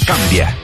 cambia. 0.00 0.56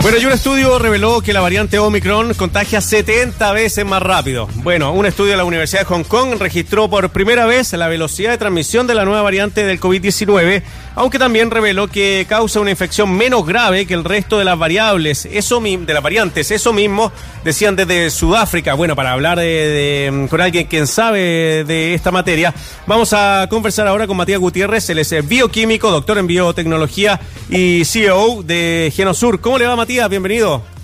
Bueno, 0.00 0.18
y 0.18 0.26
un 0.26 0.32
estudio 0.32 0.78
reveló 0.78 1.20
que 1.20 1.32
la 1.32 1.40
variante 1.40 1.78
Omicron 1.78 2.32
contagia 2.34 2.80
70 2.80 3.52
veces 3.52 3.84
más 3.84 4.00
rápido. 4.00 4.48
Bueno, 4.62 4.92
un 4.92 5.06
estudio 5.06 5.32
de 5.32 5.36
la 5.36 5.44
Universidad 5.44 5.80
de 5.80 5.86
Hong 5.86 6.04
Kong 6.04 6.36
registró 6.38 6.88
por 6.88 7.10
primera 7.10 7.46
vez 7.46 7.72
la 7.72 7.88
velocidad 7.88 8.30
de 8.30 8.38
transmisión 8.38 8.86
de 8.86 8.94
la 8.94 9.04
nueva 9.04 9.22
variante 9.22 9.66
del 9.66 9.80
COVID-19, 9.80 10.62
aunque 10.98 11.20
también 11.20 11.52
reveló 11.52 11.86
que 11.86 12.26
causa 12.28 12.58
una 12.58 12.72
infección 12.72 13.12
menos 13.12 13.46
grave 13.46 13.86
que 13.86 13.94
el 13.94 14.02
resto 14.02 14.36
de 14.36 14.44
las 14.44 14.58
variables, 14.58 15.28
eso 15.30 15.60
de 15.60 15.94
las 15.94 16.02
variantes. 16.02 16.50
Eso 16.50 16.72
mismo 16.72 17.12
decían 17.44 17.76
desde 17.76 18.10
Sudáfrica. 18.10 18.74
Bueno, 18.74 18.96
para 18.96 19.12
hablar 19.12 19.38
de, 19.38 20.26
con 20.28 20.40
alguien 20.40 20.66
quien 20.66 20.88
sabe 20.88 21.62
de 21.64 21.94
esta 21.94 22.10
materia, 22.10 22.52
vamos 22.86 23.12
a 23.12 23.46
conversar 23.48 23.86
ahora 23.86 24.08
con 24.08 24.16
Matías 24.16 24.40
Gutiérrez, 24.40 24.90
él 24.90 24.98
es 24.98 25.28
bioquímico, 25.28 25.88
doctor 25.92 26.18
en 26.18 26.26
biotecnología 26.26 27.20
y 27.48 27.84
CEO 27.84 28.42
de 28.42 28.92
Genosur. 28.94 29.40
¿Cómo 29.40 29.56
le 29.56 29.66
va, 29.66 29.76
Matías? 29.76 30.08
bienvenido. 30.10 30.77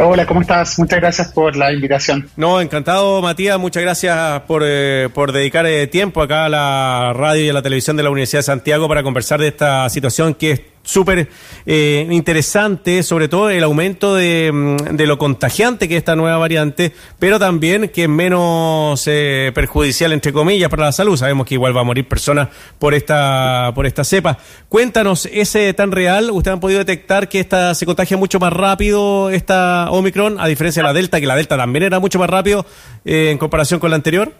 Hola, 0.00 0.26
¿cómo 0.26 0.42
estás? 0.42 0.78
Muchas 0.78 1.00
gracias 1.00 1.32
por 1.32 1.56
la 1.56 1.72
invitación. 1.72 2.30
No, 2.36 2.60
encantado, 2.60 3.20
Matías. 3.20 3.58
Muchas 3.58 3.82
gracias 3.82 4.42
por, 4.42 4.62
eh, 4.64 5.08
por 5.12 5.32
dedicar 5.32 5.66
eh, 5.66 5.88
tiempo 5.88 6.22
acá 6.22 6.44
a 6.44 6.48
la 6.48 7.12
radio 7.16 7.44
y 7.44 7.48
a 7.48 7.52
la 7.52 7.62
televisión 7.62 7.96
de 7.96 8.04
la 8.04 8.10
Universidad 8.10 8.38
de 8.38 8.44
Santiago 8.44 8.86
para 8.86 9.02
conversar 9.02 9.40
de 9.40 9.48
esta 9.48 9.88
situación 9.88 10.34
que 10.34 10.52
es 10.52 10.60
súper 10.88 11.28
eh, 11.66 12.06
interesante, 12.10 13.02
sobre 13.02 13.28
todo 13.28 13.50
el 13.50 13.62
aumento 13.62 14.14
de, 14.14 14.50
mm, 14.52 14.96
de, 14.96 15.06
lo 15.06 15.18
contagiante 15.18 15.86
que 15.86 15.94
es 15.94 15.98
esta 15.98 16.16
nueva 16.16 16.38
variante, 16.38 16.94
pero 17.18 17.38
también 17.38 17.90
que 17.90 18.04
es 18.04 18.08
menos 18.08 19.04
eh, 19.06 19.52
perjudicial, 19.54 20.14
entre 20.14 20.32
comillas, 20.32 20.70
para 20.70 20.86
la 20.86 20.92
salud. 20.92 21.16
Sabemos 21.16 21.46
que 21.46 21.54
igual 21.54 21.76
va 21.76 21.82
a 21.82 21.84
morir 21.84 22.08
personas 22.08 22.48
por 22.78 22.94
esta, 22.94 23.72
por 23.74 23.84
esta 23.84 24.02
cepa. 24.02 24.38
Cuéntanos, 24.70 25.26
¿ese 25.26 25.74
tan 25.74 25.92
real? 25.92 26.30
¿Ustedes 26.30 26.54
han 26.54 26.60
podido 26.60 26.78
detectar 26.78 27.28
que 27.28 27.40
esta 27.40 27.74
se 27.74 27.84
contagia 27.84 28.16
mucho 28.16 28.40
más 28.40 28.52
rápido, 28.52 29.28
esta 29.28 29.90
Omicron, 29.90 30.40
a 30.40 30.46
diferencia 30.46 30.82
de 30.82 30.88
la 30.88 30.94
Delta, 30.94 31.20
que 31.20 31.26
la 31.26 31.36
Delta 31.36 31.58
también 31.58 31.82
era 31.82 32.00
mucho 32.00 32.18
más 32.18 32.30
rápido 32.30 32.64
eh, 33.04 33.28
en 33.30 33.36
comparación 33.36 33.78
con 33.78 33.90
la 33.90 33.96
anterior? 33.96 34.32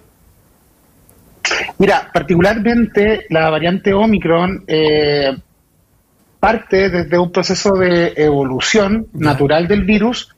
Mira, 1.77 2.11
particularmente 2.12 3.27
la 3.28 3.50
variante 3.50 3.92
Omicron 3.92 4.65
eh, 4.67 5.37
parte 6.41 6.89
desde 6.89 7.19
un 7.19 7.33
proceso 7.33 7.72
de 7.72 8.12
evolución 8.17 9.08
natural 9.12 9.67
del 9.67 9.84
virus 9.84 10.34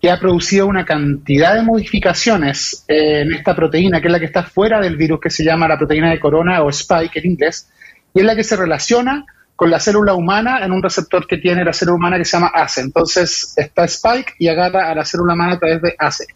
que 0.00 0.10
ha 0.10 0.20
producido 0.20 0.66
una 0.66 0.84
cantidad 0.84 1.54
de 1.54 1.62
modificaciones 1.62 2.84
en 2.86 3.32
esta 3.32 3.56
proteína, 3.56 4.00
que 4.00 4.06
es 4.06 4.12
la 4.12 4.20
que 4.20 4.26
está 4.26 4.44
fuera 4.44 4.80
del 4.80 4.96
virus, 4.96 5.20
que 5.20 5.30
se 5.30 5.44
llama 5.44 5.66
la 5.66 5.76
proteína 5.76 6.10
de 6.10 6.20
corona 6.20 6.62
o 6.62 6.68
spike 6.68 7.16
en 7.16 7.32
inglés, 7.32 7.68
y 8.14 8.20
es 8.20 8.24
la 8.24 8.36
que 8.36 8.44
se 8.44 8.56
relaciona 8.56 9.24
con 9.56 9.70
la 9.70 9.80
célula 9.80 10.14
humana 10.14 10.64
en 10.64 10.70
un 10.70 10.80
receptor 10.80 11.26
que 11.26 11.38
tiene 11.38 11.64
la 11.64 11.72
célula 11.72 11.96
humana 11.96 12.16
que 12.16 12.24
se 12.24 12.36
llama 12.36 12.52
ACE. 12.54 12.80
Entonces 12.80 13.54
está 13.56 13.84
Spike 13.86 14.34
y 14.38 14.46
agarra 14.46 14.88
a 14.88 14.94
la 14.94 15.04
célula 15.04 15.34
humana 15.34 15.54
a 15.54 15.58
través 15.58 15.82
de 15.82 15.96
ACE. 15.98 16.26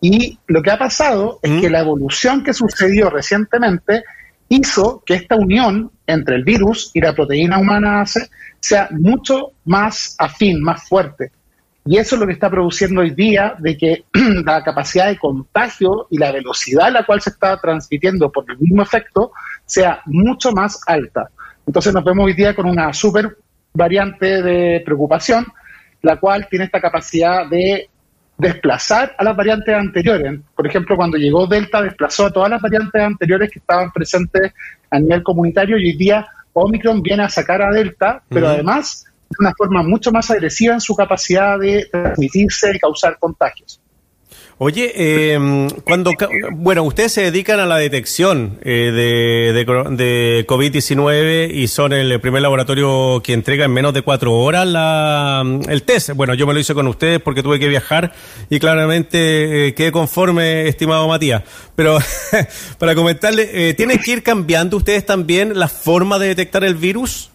Y 0.00 0.38
lo 0.46 0.62
que 0.62 0.70
ha 0.70 0.78
pasado 0.78 1.40
es 1.42 1.60
que 1.60 1.68
la 1.68 1.80
evolución 1.80 2.42
que 2.42 2.54
sucedió 2.54 3.10
recientemente 3.10 4.04
hizo 4.48 5.02
que 5.04 5.14
esta 5.14 5.36
unión 5.36 5.90
entre 6.06 6.36
el 6.36 6.44
virus 6.44 6.90
y 6.94 7.00
la 7.00 7.14
proteína 7.14 7.58
humana 7.58 8.04
sea 8.60 8.88
mucho 8.92 9.52
más 9.64 10.16
afín, 10.18 10.62
más 10.62 10.88
fuerte. 10.88 11.30
Y 11.86 11.98
eso 11.98 12.16
es 12.16 12.20
lo 12.20 12.26
que 12.26 12.32
está 12.32 12.48
produciendo 12.48 13.02
hoy 13.02 13.10
día 13.10 13.54
de 13.58 13.76
que 13.76 14.04
la 14.44 14.62
capacidad 14.64 15.08
de 15.08 15.18
contagio 15.18 16.06
y 16.10 16.16
la 16.16 16.32
velocidad 16.32 16.86
a 16.86 16.90
la 16.90 17.04
cual 17.04 17.20
se 17.20 17.30
está 17.30 17.60
transmitiendo 17.60 18.32
por 18.32 18.50
el 18.50 18.58
mismo 18.58 18.82
efecto 18.82 19.32
sea 19.66 20.00
mucho 20.06 20.52
más 20.52 20.80
alta. 20.86 21.28
Entonces 21.66 21.92
nos 21.92 22.04
vemos 22.04 22.24
hoy 22.24 22.32
día 22.32 22.54
con 22.54 22.66
una 22.66 22.92
super 22.92 23.36
variante 23.74 24.42
de 24.42 24.80
preocupación, 24.84 25.46
la 26.00 26.18
cual 26.18 26.46
tiene 26.48 26.66
esta 26.66 26.80
capacidad 26.80 27.48
de 27.48 27.90
desplazar 28.36 29.14
a 29.16 29.24
las 29.24 29.36
variantes 29.36 29.74
anteriores. 29.74 30.40
Por 30.54 30.66
ejemplo, 30.66 30.96
cuando 30.96 31.16
llegó 31.16 31.46
Delta, 31.46 31.82
desplazó 31.82 32.26
a 32.26 32.32
todas 32.32 32.50
las 32.50 32.60
variantes 32.60 33.00
anteriores 33.00 33.50
que 33.50 33.58
estaban 33.58 33.92
presentes 33.92 34.52
a 34.90 34.98
nivel 34.98 35.22
comunitario 35.22 35.78
y 35.78 35.86
hoy 35.86 35.96
día 35.96 36.26
Omicron 36.52 37.02
viene 37.02 37.24
a 37.24 37.28
sacar 37.28 37.62
a 37.62 37.70
Delta, 37.70 38.22
pero 38.28 38.48
además 38.48 39.04
de 39.28 39.36
una 39.40 39.52
forma 39.56 39.82
mucho 39.82 40.12
más 40.12 40.30
agresiva 40.30 40.74
en 40.74 40.80
su 40.80 40.94
capacidad 40.94 41.58
de 41.58 41.86
transmitirse 41.90 42.72
y 42.74 42.78
causar 42.78 43.18
contagios. 43.18 43.80
Oye, 44.58 44.92
eh, 44.94 45.68
cuando 45.84 46.12
bueno, 46.52 46.84
ustedes 46.84 47.12
se 47.12 47.22
dedican 47.22 47.58
a 47.58 47.66
la 47.66 47.76
detección 47.78 48.60
eh, 48.62 48.92
de, 48.94 49.64
de, 49.96 50.46
COVID-19 50.46 51.52
y 51.52 51.66
son 51.66 51.92
el 51.92 52.20
primer 52.20 52.40
laboratorio 52.40 53.20
que 53.20 53.32
entrega 53.32 53.64
en 53.64 53.72
menos 53.72 53.92
de 53.94 54.02
cuatro 54.02 54.32
horas 54.32 54.64
la, 54.68 55.42
el 55.68 55.82
test. 55.82 56.10
Bueno, 56.10 56.34
yo 56.34 56.46
me 56.46 56.54
lo 56.54 56.60
hice 56.60 56.72
con 56.72 56.86
ustedes 56.86 57.20
porque 57.20 57.42
tuve 57.42 57.58
que 57.58 57.66
viajar 57.66 58.12
y 58.48 58.60
claramente 58.60 59.68
eh, 59.68 59.74
quedé 59.74 59.90
conforme, 59.90 60.68
estimado 60.68 61.08
Matías. 61.08 61.42
Pero 61.74 61.98
para 62.78 62.94
comentarle, 62.94 63.70
eh, 63.70 63.74
¿tienen 63.74 63.98
que 63.98 64.12
ir 64.12 64.22
cambiando 64.22 64.76
ustedes 64.76 65.04
también 65.04 65.58
la 65.58 65.66
forma 65.66 66.20
de 66.20 66.28
detectar 66.28 66.62
el 66.62 66.76
virus? 66.76 67.30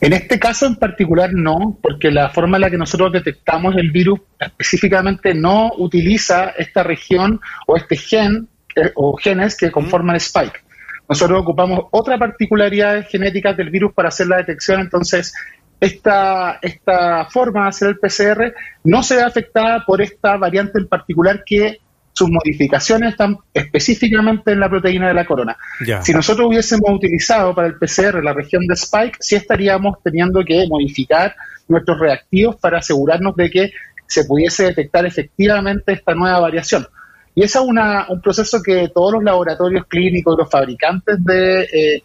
En 0.00 0.12
este 0.12 0.38
caso 0.38 0.66
en 0.66 0.76
particular 0.76 1.32
no, 1.32 1.78
porque 1.82 2.10
la 2.10 2.30
forma 2.30 2.56
en 2.56 2.62
la 2.62 2.70
que 2.70 2.78
nosotros 2.78 3.12
detectamos 3.12 3.76
el 3.76 3.90
virus 3.90 4.20
específicamente 4.38 5.34
no 5.34 5.72
utiliza 5.78 6.50
esta 6.50 6.82
región 6.82 7.40
o 7.66 7.76
este 7.76 7.96
gen 7.96 8.48
eh, 8.76 8.92
o 8.94 9.16
genes 9.16 9.56
que 9.56 9.70
conforman 9.70 10.16
spike. 10.16 10.60
Nosotros 11.08 11.40
ocupamos 11.40 11.86
otra 11.90 12.18
particularidad 12.18 13.06
genética 13.08 13.52
del 13.52 13.70
virus 13.70 13.92
para 13.94 14.08
hacer 14.08 14.26
la 14.26 14.38
detección, 14.38 14.80
entonces 14.80 15.32
esta, 15.80 16.58
esta 16.62 17.26
forma 17.26 17.64
de 17.64 17.68
hacer 17.68 17.88
el 17.88 17.98
PCR 17.98 18.54
no 18.84 19.02
se 19.02 19.16
ve 19.16 19.22
afectada 19.22 19.84
por 19.84 20.00
esta 20.00 20.36
variante 20.36 20.78
en 20.78 20.88
particular 20.88 21.42
que 21.44 21.78
sus 22.16 22.30
modificaciones 22.30 23.10
están 23.10 23.36
específicamente 23.52 24.52
en 24.52 24.60
la 24.60 24.70
proteína 24.70 25.08
de 25.08 25.14
la 25.14 25.26
corona. 25.26 25.54
Si 26.00 26.14
nosotros 26.14 26.48
hubiésemos 26.48 26.90
utilizado 26.90 27.54
para 27.54 27.68
el 27.68 27.74
PCR 27.74 28.24
la 28.24 28.32
región 28.32 28.66
de 28.66 28.72
Spike, 28.72 29.18
sí 29.20 29.36
estaríamos 29.36 29.98
teniendo 30.02 30.42
que 30.42 30.66
modificar 30.66 31.36
nuestros 31.68 32.00
reactivos 32.00 32.56
para 32.56 32.78
asegurarnos 32.78 33.36
de 33.36 33.50
que 33.50 33.70
se 34.06 34.24
pudiese 34.24 34.64
detectar 34.64 35.04
efectivamente 35.04 35.92
esta 35.92 36.14
nueva 36.14 36.40
variación. 36.40 36.86
Y 37.34 37.42
ese 37.42 37.58
es 37.58 37.64
un 37.66 38.22
proceso 38.22 38.62
que 38.62 38.90
todos 38.94 39.12
los 39.12 39.22
laboratorios 39.22 39.84
clínicos, 39.86 40.38
los 40.38 40.50
fabricantes 40.50 41.22
de, 41.22 41.64
eh, 41.64 42.02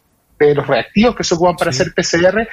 los 0.53 0.67
reactivos 0.67 1.15
que 1.15 1.23
se 1.23 1.35
ocupan 1.35 1.55
para 1.55 1.69
hacer 1.69 1.93
PCR, 1.95 2.49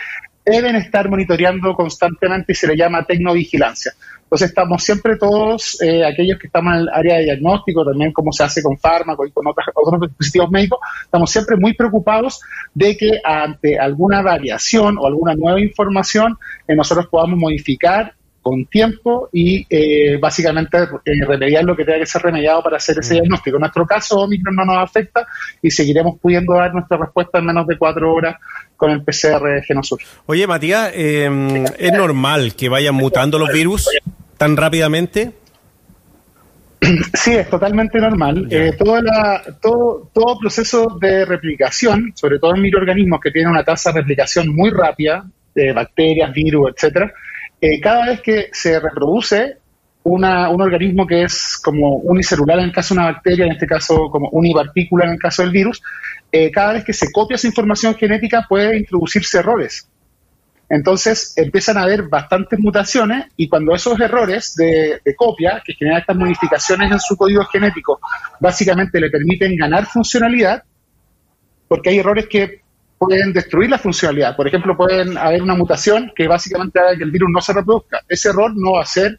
deben 0.51 0.77
estar 0.77 1.09
monitoreando 1.09 1.75
constantemente 1.75 2.53
y 2.53 2.55
se 2.55 2.67
le 2.67 2.77
llama 2.77 3.05
tecnovigilancia. 3.05 3.93
Entonces 4.29 4.51
estamos 4.51 4.85
siempre 4.85 5.17
todos, 5.17 5.81
eh, 5.81 6.05
aquellos 6.05 6.39
que 6.39 6.49
estamos 6.49 6.75
en 6.75 6.81
el 6.81 6.89
área 6.91 7.17
de 7.17 7.25
diagnóstico, 7.25 7.83
también 7.83 8.13
como 8.13 8.31
se 8.31 8.45
hace 8.45 8.63
con 8.63 8.77
fármacos 8.77 9.27
y 9.27 9.33
con 9.33 9.47
otros 9.47 10.01
dispositivos 10.03 10.51
médicos, 10.51 10.81
estamos 11.03 11.31
siempre 11.31 11.57
muy 11.57 11.73
preocupados 11.73 12.41
de 12.75 12.95
que 12.97 13.21
ante 13.25 13.79
alguna 13.79 14.21
variación 14.21 14.99
o 14.99 15.07
alguna 15.07 15.35
nueva 15.35 15.61
información 15.61 16.37
eh, 16.67 16.75
nosotros 16.75 17.07
podamos 17.07 17.39
modificar 17.39 18.15
con 18.43 18.67
tiempo 18.67 19.29
y 19.33 19.67
eh, 19.69 20.17
básicamente 20.19 20.79
remediar 21.27 21.65
lo 21.65 21.77
que 21.77 21.85
tenga 21.85 21.99
que 21.99 22.07
ser 22.07 22.23
remediado 22.23 22.63
para 22.63 22.77
hacer 22.77 22.99
ese 22.99 23.15
mm. 23.15 23.17
diagnóstico. 23.17 23.57
En 23.57 23.61
nuestro 23.61 23.87
caso, 23.87 24.21
Omicron 24.21 24.55
no 24.55 24.65
nos 24.65 24.79
afecta 24.79 25.27
y 25.61 25.71
seguiremos 25.71 26.19
pudiendo 26.21 26.55
dar 26.55 26.73
nuestra 26.73 26.97
respuesta 26.97 27.39
en 27.39 27.47
menos 27.47 27.67
de 27.67 27.77
cuatro 27.77 28.13
horas 28.13 28.37
con 28.77 28.91
el 28.91 29.03
PCR 29.03 29.63
Genosur. 29.67 30.01
Oye, 30.27 30.47
Matías, 30.47 30.93
¿es 30.95 31.93
normal 31.93 32.55
que 32.55 32.69
vayan 32.69 32.95
mutando 32.95 33.39
los 33.39 33.53
virus? 33.53 33.89
tan 34.39 34.57
rápidamente? 34.57 35.33
Sí, 37.13 37.35
es 37.35 37.51
totalmente 37.51 37.99
normal. 37.99 38.47
Eh, 38.51 38.73
todo, 38.79 40.09
todo 40.13 40.39
proceso 40.39 40.97
de 41.01 41.25
replicación, 41.25 42.13
sobre 42.15 42.39
todo 42.39 42.55
en 42.55 42.63
microorganismos 42.63 43.21
que 43.21 43.33
tienen 43.33 43.51
una 43.51 43.65
tasa 43.65 43.93
de 43.93 44.01
replicación 44.01 44.55
muy 44.55 44.71
rápida, 44.71 45.25
de 45.55 45.73
bacterias, 45.73 46.33
virus, 46.33 46.73
etcétera, 46.75 47.13
eh, 47.61 47.81
cada 47.81 48.07
vez 48.07 48.21
que 48.21 48.49
se 48.53 48.79
reproduce 48.79 49.59
una, 50.05 50.49
un 50.49 50.63
organismo 50.63 51.07
que 51.07 51.25
es 51.25 51.61
como 51.63 51.97
unicelular 51.97 52.59
en 52.59 52.67
el 52.67 52.73
caso 52.73 52.95
de 52.95 53.01
una 53.01 53.13
bacteria, 53.13 53.47
en 53.47 53.53
este 53.53 53.67
caso 53.67 54.09
como 54.11 54.29
unipartícula 54.31 55.05
en 55.05 55.13
el 55.13 55.19
caso 55.19 55.43
del 55.43 55.51
virus, 55.51 55.83
eh, 56.31 56.51
cada 56.51 56.75
vez 56.75 56.85
que 56.85 56.93
se 56.93 57.11
copia 57.13 57.35
esa 57.35 57.47
información 57.47 57.95
genética 57.95 58.47
puede 58.49 58.79
introducirse 58.79 59.39
errores. 59.39 59.89
Entonces 60.71 61.33
empiezan 61.37 61.79
a 61.79 61.83
haber 61.83 62.09
bastantes 62.09 62.59
mutaciones 62.59 63.27
y 63.37 63.49
cuando 63.49 63.75
esos 63.75 63.99
errores 64.01 64.55
de, 64.55 65.01
copia, 65.17 65.63
que 65.65 65.73
generan 65.73 66.01
estas 66.01 66.17
modificaciones 66.17 66.93
en 66.93 67.01
su 67.01 67.17
código 67.17 67.45
genético, 67.47 68.01
básicamente 68.39 69.01
le 69.01 69.09
permiten 69.09 69.57
ganar 69.57 69.87
funcionalidad, 69.87 70.63
porque 71.69 71.91
hay 71.91 71.99
errores 71.99 72.27
que 72.29 72.61
pueden 72.99 73.33
destruir 73.33 73.71
la 73.71 73.79
funcionalidad. 73.79 74.37
Por 74.37 74.49
ejemplo, 74.49 74.77
pueden 74.77 75.17
haber 75.17 75.43
una 75.43 75.55
mutación 75.55 76.13
que 76.15 76.27
básicamente 76.27 76.79
haga 76.79 76.97
que 76.97 77.05
el 77.05 77.11
virus 77.11 77.31
no 77.33 77.41
se 77.41 77.53
reproduzca. 77.53 78.01
Ese 78.09 78.31
error 78.31 78.53
no 78.55 78.73
va 78.73 78.83
a 78.83 78.87
ser, 78.87 79.19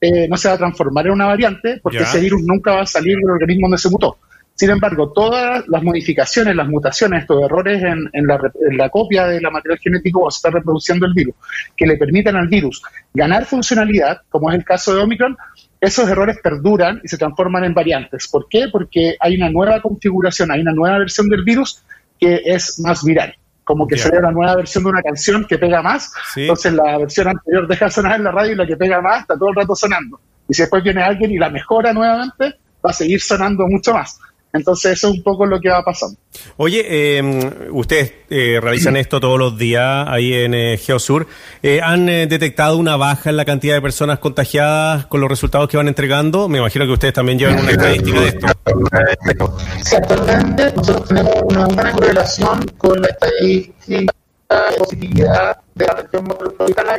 eh, 0.00 0.26
no 0.28 0.36
se 0.36 0.48
va 0.48 0.54
a 0.54 0.58
transformar 0.58 1.06
en 1.06 1.12
una 1.12 1.26
variante, 1.26 1.80
porque 1.82 1.98
ese 1.98 2.20
virus 2.20 2.42
nunca 2.42 2.72
va 2.72 2.82
a 2.82 2.86
salir 2.86 3.16
del 3.16 3.30
organismo 3.30 3.66
donde 3.66 3.78
se 3.78 3.90
mutó 3.90 4.16
Sin 4.54 4.70
embargo, 4.70 5.12
todas 5.12 5.68
las 5.68 5.82
modificaciones, 5.82 6.56
las 6.56 6.68
mutaciones, 6.68 7.22
estos 7.22 7.42
errores 7.42 7.82
en, 7.82 8.26
la, 8.26 8.88
copia 8.88 9.26
de 9.26 9.40
la 9.40 9.50
material 9.50 9.78
genético 9.78 10.22
o 10.22 10.30
se 10.30 10.38
está 10.38 10.50
reproduciendo 10.50 11.04
el 11.04 11.12
virus, 11.12 11.34
que 11.76 11.86
le 11.86 11.98
permitan 11.98 12.36
al 12.36 12.48
virus 12.48 12.82
ganar 13.12 13.44
funcionalidad, 13.44 14.22
como 14.30 14.50
es 14.50 14.56
el 14.56 14.64
caso 14.64 14.94
de 14.94 15.02
Omicron, 15.02 15.36
esos 15.78 16.08
errores 16.08 16.38
perduran 16.42 17.00
y 17.02 17.08
se 17.08 17.16
transforman 17.16 17.64
en 17.64 17.74
variantes. 17.74 18.28
¿Por 18.28 18.48
qué? 18.48 18.68
Porque 18.70 19.16
hay 19.18 19.36
una 19.36 19.50
nueva 19.50 19.80
configuración, 19.80 20.50
hay 20.50 20.60
una 20.60 20.72
nueva 20.72 20.98
versión 20.98 21.28
del 21.28 21.42
virus 21.42 21.82
que 22.20 22.42
es 22.44 22.78
más 22.80 23.02
viral. 23.04 23.34
Como 23.64 23.86
que 23.86 23.96
sería 23.96 24.20
la 24.20 24.32
nueva 24.32 24.56
versión 24.56 24.84
de 24.84 24.90
una 24.90 25.02
canción 25.02 25.46
que 25.46 25.56
pega 25.56 25.80
más. 25.80 26.12
Entonces 26.36 26.72
la 26.72 26.98
versión 26.98 27.28
anterior 27.28 27.68
deja 27.68 27.84
de 27.86 27.90
sonar 27.90 28.16
en 28.16 28.24
la 28.24 28.32
radio 28.32 28.52
y 28.52 28.56
la 28.56 28.66
que 28.66 28.76
pega 28.76 29.00
más 29.00 29.22
está 29.22 29.38
todo 29.38 29.50
el 29.50 29.54
rato 29.54 29.74
sonando. 29.74 30.20
Y 30.48 30.54
si 30.54 30.62
después 30.62 30.82
viene 30.82 31.02
alguien 31.02 31.30
y 31.30 31.38
la 31.38 31.50
mejora 31.50 31.92
nuevamente, 31.92 32.56
va 32.84 32.90
a 32.90 32.92
seguir 32.92 33.20
sonando 33.20 33.66
mucho 33.68 33.94
más. 33.94 34.18
Entonces 34.52 34.92
eso 34.92 35.08
es 35.08 35.14
un 35.14 35.22
poco 35.22 35.46
lo 35.46 35.60
que 35.60 35.68
va 35.68 35.84
pasando. 35.84 36.18
Oye, 36.56 36.84
eh, 36.88 37.68
ustedes 37.70 38.12
eh, 38.28 38.58
realizan 38.60 38.96
esto 38.96 39.20
todos 39.20 39.38
los 39.38 39.56
días 39.56 40.06
ahí 40.08 40.32
en 40.34 40.54
eh, 40.54 40.76
Geosur. 40.76 41.26
Eh, 41.62 41.80
¿Han 41.82 42.06
detectado 42.06 42.76
una 42.76 42.96
baja 42.96 43.30
en 43.30 43.36
la 43.36 43.44
cantidad 43.44 43.74
de 43.74 43.80
personas 43.80 44.18
contagiadas 44.18 45.06
con 45.06 45.20
los 45.20 45.30
resultados 45.30 45.68
que 45.68 45.76
van 45.76 45.88
entregando? 45.88 46.48
Me 46.48 46.58
imagino 46.58 46.84
que 46.84 46.92
ustedes 46.92 47.14
también 47.14 47.38
llevan 47.38 47.60
una 47.60 47.70
estadística 47.70 48.20
de 48.20 48.28
esto. 48.28 49.56
Sí, 49.84 49.96
actualmente 49.96 50.72
nosotros 50.74 51.08
tenemos 51.08 51.34
una 51.44 51.64
buena 51.66 51.92
correlación 51.92 52.66
con 52.76 53.00
la 53.00 53.08
estadística 53.08 54.12
de 54.48 54.78
positividad 54.78 55.58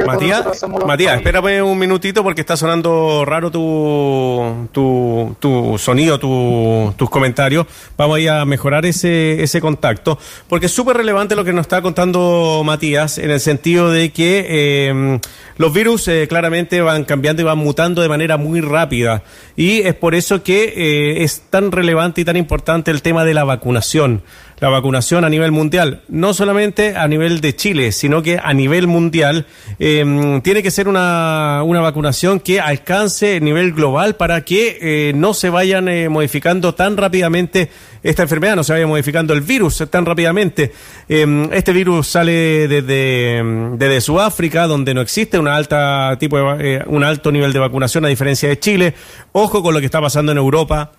Matías, 0.05 0.65
Matías, 0.85 1.15
espérame 1.17 1.61
un 1.63 1.77
minutito 1.77 2.23
porque 2.23 2.41
está 2.41 2.57
sonando 2.57 3.23
raro 3.25 3.51
tu, 3.51 4.69
tu, 4.71 5.35
tu 5.39 5.77
sonido, 5.77 6.19
tu, 6.19 6.93
tus 6.97 7.09
comentarios. 7.09 7.65
Vamos 7.97 8.19
a, 8.27 8.45
mejorar 8.45 8.85
ese, 8.85 9.43
ese 9.43 9.61
contacto 9.61 10.17
porque 10.47 10.65
es 10.65 10.71
súper 10.71 10.97
relevante 10.97 11.35
lo 11.35 11.43
que 11.43 11.53
nos 11.53 11.61
está 11.63 11.81
contando 11.81 12.61
Matías 12.65 13.17
en 13.17 13.31
el 13.31 13.39
sentido 13.39 13.89
de 13.89 14.11
que 14.11 14.45
eh, 14.49 15.19
los 15.57 15.73
virus 15.73 16.07
eh, 16.07 16.27
claramente 16.27 16.81
van 16.81 17.03
cambiando 17.03 17.41
y 17.41 17.45
van 17.45 17.57
mutando 17.57 18.01
de 18.01 18.09
manera 18.09 18.37
muy 18.37 18.61
rápida 18.61 19.23
y 19.55 19.81
es 19.81 19.95
por 19.95 20.15
eso 20.15 20.43
que 20.43 20.73
eh, 20.75 21.23
es 21.23 21.43
tan 21.49 21.71
relevante 21.71 22.21
y 22.21 22.25
tan 22.25 22.37
importante 22.37 22.91
el 22.91 23.01
tema 23.01 23.25
de 23.25 23.33
la 23.33 23.43
vacunación 23.43 24.23
la 24.61 24.69
vacunación 24.69 25.25
a 25.25 25.29
nivel 25.29 25.51
mundial, 25.51 26.03
no 26.07 26.35
solamente 26.35 26.95
a 26.95 27.07
nivel 27.07 27.41
de 27.41 27.55
Chile, 27.55 27.91
sino 27.91 28.21
que 28.21 28.39
a 28.41 28.53
nivel 28.53 28.70
mundial 28.87 29.45
em, 29.79 30.41
tiene 30.41 30.63
que 30.63 30.71
ser 30.71 30.87
una, 30.87 31.61
una, 31.63 31.81
vacunación 31.81 32.39
que 32.39 32.59
alcance 32.59 33.37
el 33.37 33.43
nivel 33.43 33.73
global 33.73 34.15
para 34.15 34.41
que 34.41 34.77
eh, 34.81 35.13
no 35.13 35.33
se 35.33 35.49
vayan 35.49 35.87
eh, 35.87 36.09
modificando 36.09 36.73
tan 36.73 36.97
rápidamente 36.97 37.69
esta 38.03 38.23
enfermedad, 38.23 38.55
no 38.55 38.63
se 38.63 38.73
vaya 38.73 38.87
modificando 38.87 39.33
el 39.33 39.41
virus 39.41 39.83
tan 39.89 40.05
rápidamente. 40.05 40.71
Em, 41.07 41.51
este 41.53 41.73
virus 41.73 42.07
sale 42.07 42.67
desde, 42.67 43.43
desde 43.77 44.01
Sudáfrica, 44.01 44.67
donde 44.67 44.93
no 44.93 45.01
existe 45.01 45.37
una 45.37 45.55
alta 45.55 46.15
tipo 46.19 46.37
de, 46.37 46.75
eh, 46.75 46.83
un 46.87 47.03
alto 47.03 47.31
nivel 47.31 47.53
de 47.53 47.59
vacunación 47.59 48.05
a 48.05 48.07
diferencia 48.07 48.49
de 48.49 48.59
Chile. 48.59 48.93
Ojo 49.33 49.61
con 49.61 49.73
lo 49.73 49.79
que 49.79 49.85
está 49.85 50.01
pasando 50.01 50.31
en 50.31 50.37
Europa 50.37 50.91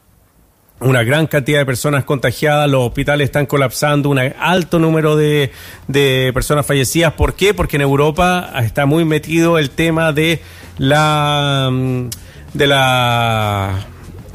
una 0.82 1.02
gran 1.02 1.26
cantidad 1.26 1.58
de 1.58 1.66
personas 1.66 2.04
contagiadas, 2.04 2.68
los 2.68 2.86
hospitales 2.86 3.26
están 3.26 3.46
colapsando, 3.46 4.08
un 4.08 4.18
alto 4.18 4.78
número 4.78 5.16
de, 5.16 5.52
de, 5.88 6.30
personas 6.34 6.66
fallecidas. 6.66 7.12
¿Por 7.14 7.34
qué? 7.34 7.54
Porque 7.54 7.76
en 7.76 7.82
Europa 7.82 8.52
está 8.62 8.86
muy 8.86 9.04
metido 9.04 9.58
el 9.58 9.70
tema 9.70 10.12
de 10.12 10.40
la 10.78 11.68
mm, 11.72 12.08
de 12.54 12.66
la 12.66 13.86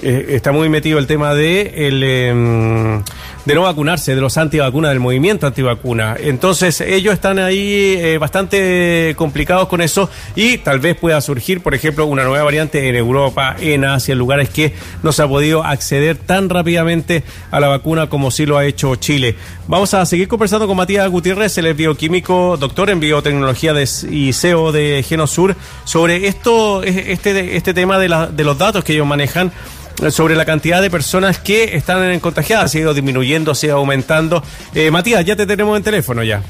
eh, 0.02 0.28
está 0.30 0.52
muy 0.52 0.70
metido 0.70 1.00
el 1.00 1.08
tema 1.08 1.34
de 1.34 1.88
el 1.88 2.04
em, 2.04 3.04
de 3.48 3.56
no 3.56 3.62
vacunarse, 3.62 4.14
de 4.14 4.20
los 4.20 4.38
antivacunas, 4.38 4.92
del 4.92 5.00
movimiento 5.00 5.48
antivacuna. 5.48 6.18
Entonces, 6.20 6.82
ellos 6.82 7.14
están 7.14 7.40
ahí 7.40 7.96
eh, 7.98 8.18
bastante 8.18 9.14
complicados 9.18 9.70
con 9.70 9.80
eso 9.80 10.10
y 10.36 10.58
tal 10.58 10.82
vez 10.82 10.98
pueda 10.98 11.22
surgir, 11.22 11.62
por 11.62 11.74
ejemplo, 11.74 12.06
una 12.08 12.26
nueva 12.26 12.44
variante 12.44 12.90
en 12.90 12.96
Europa, 12.98 13.56
en 13.58 13.86
Asia, 13.86 14.12
en 14.12 14.20
lugares 14.20 14.50
que 14.50 14.74
no 15.02 15.14
se 15.14 15.24
ha 15.24 15.28
podido 15.30 15.64
acceder 15.64 16.18
tan 16.18 16.50
rápidamente 16.50 17.24
a 17.50 17.62
la 17.62 17.70
vacuna 17.70 18.10
como 18.10 18.32
sí 18.32 18.46
lo 18.46 18.58
ha 18.58 18.66
hecho 18.66 18.98
Chile. 18.98 19.38
Vamos 19.70 19.94
a 19.94 20.06
seguir 20.06 20.28
conversando 20.28 20.68
con 20.68 20.76
Matías 20.76 21.10
Gutiérrez, 21.10 21.58
el 21.58 21.74
bioquímico, 21.74 22.58
doctor 22.58 22.90
en 22.90 23.00
biotecnología 23.00 23.74
de, 23.74 23.88
y 24.12 24.34
CEO 24.34 24.74
de 24.74 25.06
Genosur, 25.08 25.56
sobre 25.86 26.28
esto, 26.28 26.84
este, 26.84 27.56
este 27.56 27.74
tema 27.74 27.98
de, 27.98 28.10
los 28.10 28.58
datos 28.58 28.84
que 28.84 28.92
ellos 28.92 29.08
manejan 29.08 29.54
sobre 30.10 30.36
la 30.36 30.46
cantidad 30.46 30.82
de 30.82 30.90
personas 30.90 31.40
que 31.40 31.76
están 31.76 32.20
contagiadas. 32.20 32.74
Ha 32.76 32.80
ido 32.80 32.94
disminuyendo, 32.94 33.52
ha 33.52 33.66
ido 33.66 33.78
aumentando. 33.78 34.44
Eh, 34.74 34.92
Matías, 34.92 35.26
ya 35.26 35.36
te 35.36 35.46
tenemos 35.46 35.78
en 35.78 35.84
teléfono 35.84 36.24
ya. 36.24 36.42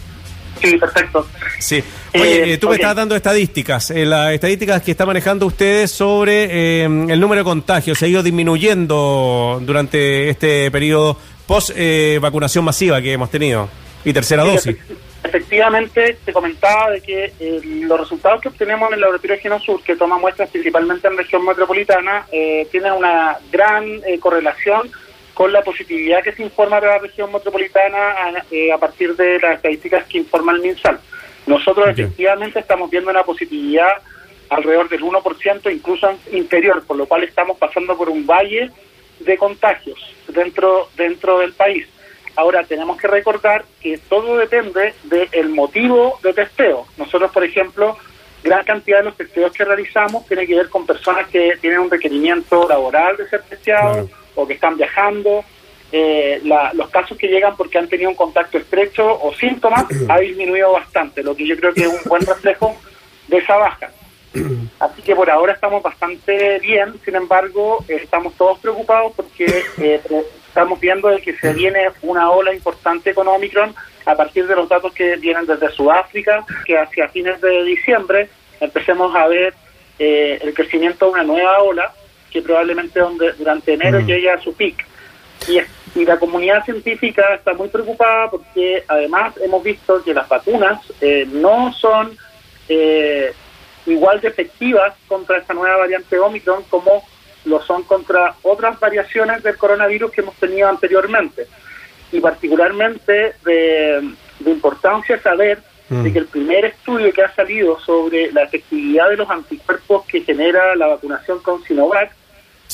Sí, 0.62 0.76
perfecto. 0.78 1.28
Sí. 1.60 1.84
Oye, 2.16 2.54
eh, 2.54 2.58
tú 2.58 2.70
me 2.70 2.76
estás 2.76 2.96
dando 2.96 3.16
estadísticas, 3.16 3.92
eh, 3.92 4.06
las 4.06 4.34
estadísticas 4.34 4.82
que 4.82 4.92
están 4.92 5.08
manejando 5.08 5.46
ustedes 5.46 5.92
sobre 5.92 6.84
el 6.84 7.20
número 7.20 7.42
de 7.42 7.44
contagios. 7.44 7.98
Se 7.98 8.06
ha 8.06 8.08
ido 8.08 8.24
disminuyendo 8.24 9.62
durante 9.64 10.30
este 10.30 10.72
periodo 10.72 11.18
post 11.46 11.72
vacunación 12.20 12.66
masiva 12.66 13.02
que 13.02 13.14
hemos 13.14 13.30
tenido 13.30 13.70
y 14.04 14.14
tercera 14.14 14.44
dosis 14.44 14.76
efectivamente 15.28 16.18
te 16.24 16.34
comentaba 16.34 16.92
de 16.92 17.02
que 17.02 17.34
eh, 17.40 17.62
los 17.64 18.00
resultados 18.00 18.42
que 18.42 18.48
obtenemos 18.48 18.88
en 18.88 18.96
el 18.96 19.02
laboratorio 19.02 19.38
Genosur, 19.40 19.84
que 19.84 19.96
toma 19.96 20.18
muestras 20.18 20.50
principalmente 20.50 21.08
en 21.08 21.18
región 21.18 21.46
metropolitana, 21.46 22.26
eh, 22.32 22.68
tienen 22.72 22.94
una 22.94 23.38
gran 23.52 23.86
eh, 24.06 24.20
correlación 24.20 24.90
con 25.34 25.52
la 25.52 25.62
positividad 25.62 26.24
que 26.24 26.34
se 26.34 26.44
informa 26.44 26.82
de 26.82 26.88
la 26.88 26.98
región 26.98 27.32
metropolitana 27.32 28.16
a, 28.74 28.78
partir 28.80 29.16
de 29.16 29.40
las 29.40 29.58
estadísticas 29.58 30.06
que 30.06 30.18
informa 30.18 30.52
el 30.54 30.62
MinSal. 30.62 31.00
Nosotros 31.46 31.88
efectivamente 31.90 32.60
estamos 32.60 32.90
viendo 32.90 33.12
una 33.12 33.24
positividad 33.24 34.02
alrededor 34.50 34.90
del 34.90 35.02
1%, 35.02 35.72
incluso 35.72 36.10
inferior, 36.32 36.84
por 36.88 36.98
lo 36.98 37.06
cual 37.06 37.24
estamos 37.24 37.56
pasando 37.58 37.96
por 37.96 38.10
un 38.10 38.26
valle 38.26 38.72
de 39.20 39.38
contagios 39.38 40.00
dentro, 40.28 40.90
dentro 40.96 41.38
del 41.38 41.54
país. 41.54 41.88
Ahora, 42.38 42.64
tenemos 42.64 42.98
que 43.02 43.08
recordar 43.08 43.66
que 43.82 43.98
todo 43.98 44.38
depende 44.38 44.94
del 45.06 45.50
motivo 45.50 46.20
de 46.22 46.34
testeo. 46.34 46.86
Nosotros, 46.96 47.32
por 47.32 47.44
ejemplo, 47.44 47.98
gran 48.44 48.64
cantidad 48.64 49.00
de 49.00 49.06
los 49.06 49.18
testeos 49.18 49.52
que 49.52 49.66
realizamos 49.66 50.24
tiene 50.28 50.46
que 50.46 50.54
ver 50.54 50.70
con 50.70 50.86
personas 50.86 51.28
que 51.30 51.58
tienen 51.60 51.80
un 51.80 51.90
requerimiento 51.90 52.70
laboral 52.70 53.18
de 53.18 53.28
ser 53.28 53.42
testeados 53.42 54.12
o 54.36 54.46
que 54.46 54.54
están 54.54 54.78
viajando. 54.78 55.44
Eh, 55.92 56.40
los 56.44 56.90
casos 56.92 57.18
que 57.18 57.28
llegan 57.28 57.58
porque 57.58 57.80
han 57.80 57.90
tenido 57.90 58.12
un 58.12 58.16
contacto 58.16 58.60
estrecho 58.60 59.20
o 59.20 59.34
síntomas 59.34 59.86
ha 60.08 60.20
disminuido 60.20 60.74
bastante, 60.74 61.24
lo 61.24 61.36
que 61.36 61.48
yo 61.48 61.58
creo 61.58 61.74
que 61.74 61.82
es 61.82 61.88
un 61.88 62.08
buen 62.08 62.24
reflejo 62.24 62.78
de 63.30 63.38
esa 63.38 63.58
baja. 63.58 63.90
Así 64.80 65.02
que 65.02 65.16
por 65.16 65.32
ahora 65.32 65.54
estamos 65.54 65.82
bastante 65.82 66.60
bien, 66.60 66.94
sin 67.04 67.16
embargo, 67.16 67.84
estamos 67.88 68.36
todos 68.36 68.60
preocupados 68.60 69.14
porque 69.16 69.64
eh, 69.80 70.02
estamos 70.58 70.80
viendo 70.80 71.16
que 71.24 71.38
se 71.38 71.54
viene 71.54 71.88
una 72.02 72.32
ola 72.32 72.52
importante 72.52 73.14
con 73.14 73.28
Omicron 73.28 73.76
a 74.08 74.16
partir 74.16 74.48
de 74.48 74.56
los 74.56 74.68
datos 74.68 74.92
que 74.92 75.16
vienen 75.18 75.46
desde 75.46 75.70
Sudáfrica, 75.70 76.44
que 76.66 76.76
hacia 76.76 77.10
fines 77.10 77.40
de 77.42 77.64
diciembre 77.64 78.28
empecemos 78.60 79.16
a 79.16 79.28
ver 79.28 79.54
eh, 80.00 80.40
el 80.42 80.56
crecimiento 80.56 81.06
de 81.06 81.12
una 81.12 81.24
nueva 81.24 81.60
ola 81.60 81.94
que 82.32 82.42
probablemente 82.42 83.00
donde, 83.00 83.34
durante 83.34 83.74
enero 83.74 84.02
mm. 84.02 84.06
llegue 84.08 84.32
a 84.32 84.40
su 84.40 84.52
pic. 84.56 84.84
Y, 85.48 85.60
y, 86.00 86.06
la 86.06 86.18
comunidad 86.18 86.66
científica 86.66 87.36
está 87.36 87.54
muy 87.54 87.68
preocupada 87.68 88.32
porque 88.32 88.84
además 88.88 89.36
hemos 89.40 89.62
visto 89.62 90.04
que 90.04 90.16
las 90.16 90.28
vacunas 90.28 90.82
eh, 91.02 91.28
no 91.32 91.72
son 91.72 92.18
eh, 92.68 93.32
igual 93.86 94.20
de 94.22 94.30
efectivas 94.30 94.96
contra 95.08 95.38
esta 95.38 95.54
nueva 95.54 95.78
variante 95.78 96.18
Omicron 96.18 96.64
como 96.64 97.04
lo 97.48 97.62
son 97.62 97.84
contra 97.84 98.36
otras 98.44 98.80
variaciones 98.80 99.44
del 99.44 99.58
coronavirus 99.58 100.12
que 100.12 100.22
hemos 100.22 100.36
tenido 100.36 100.68
anteriormente. 100.68 101.48
Y 102.12 102.20
particularmente 102.20 103.34
de, 103.44 104.10
importancia 104.46 105.22
saber 105.22 105.60
mm. 105.90 106.04
de 106.04 106.14
que 106.14 106.20
el 106.20 106.28
primer 106.28 106.66
estudio 106.66 107.12
que 107.12 107.24
ha 107.24 107.34
salido 107.34 107.80
sobre 107.80 108.32
la 108.32 108.44
efectividad 108.44 109.10
de 109.10 109.18
los 109.18 109.30
anticuerpos 109.30 110.06
que 110.06 110.22
genera 110.22 110.76
la 110.76 110.88
vacunación 110.88 111.40
con 111.40 111.64
Sinovac 111.64 112.12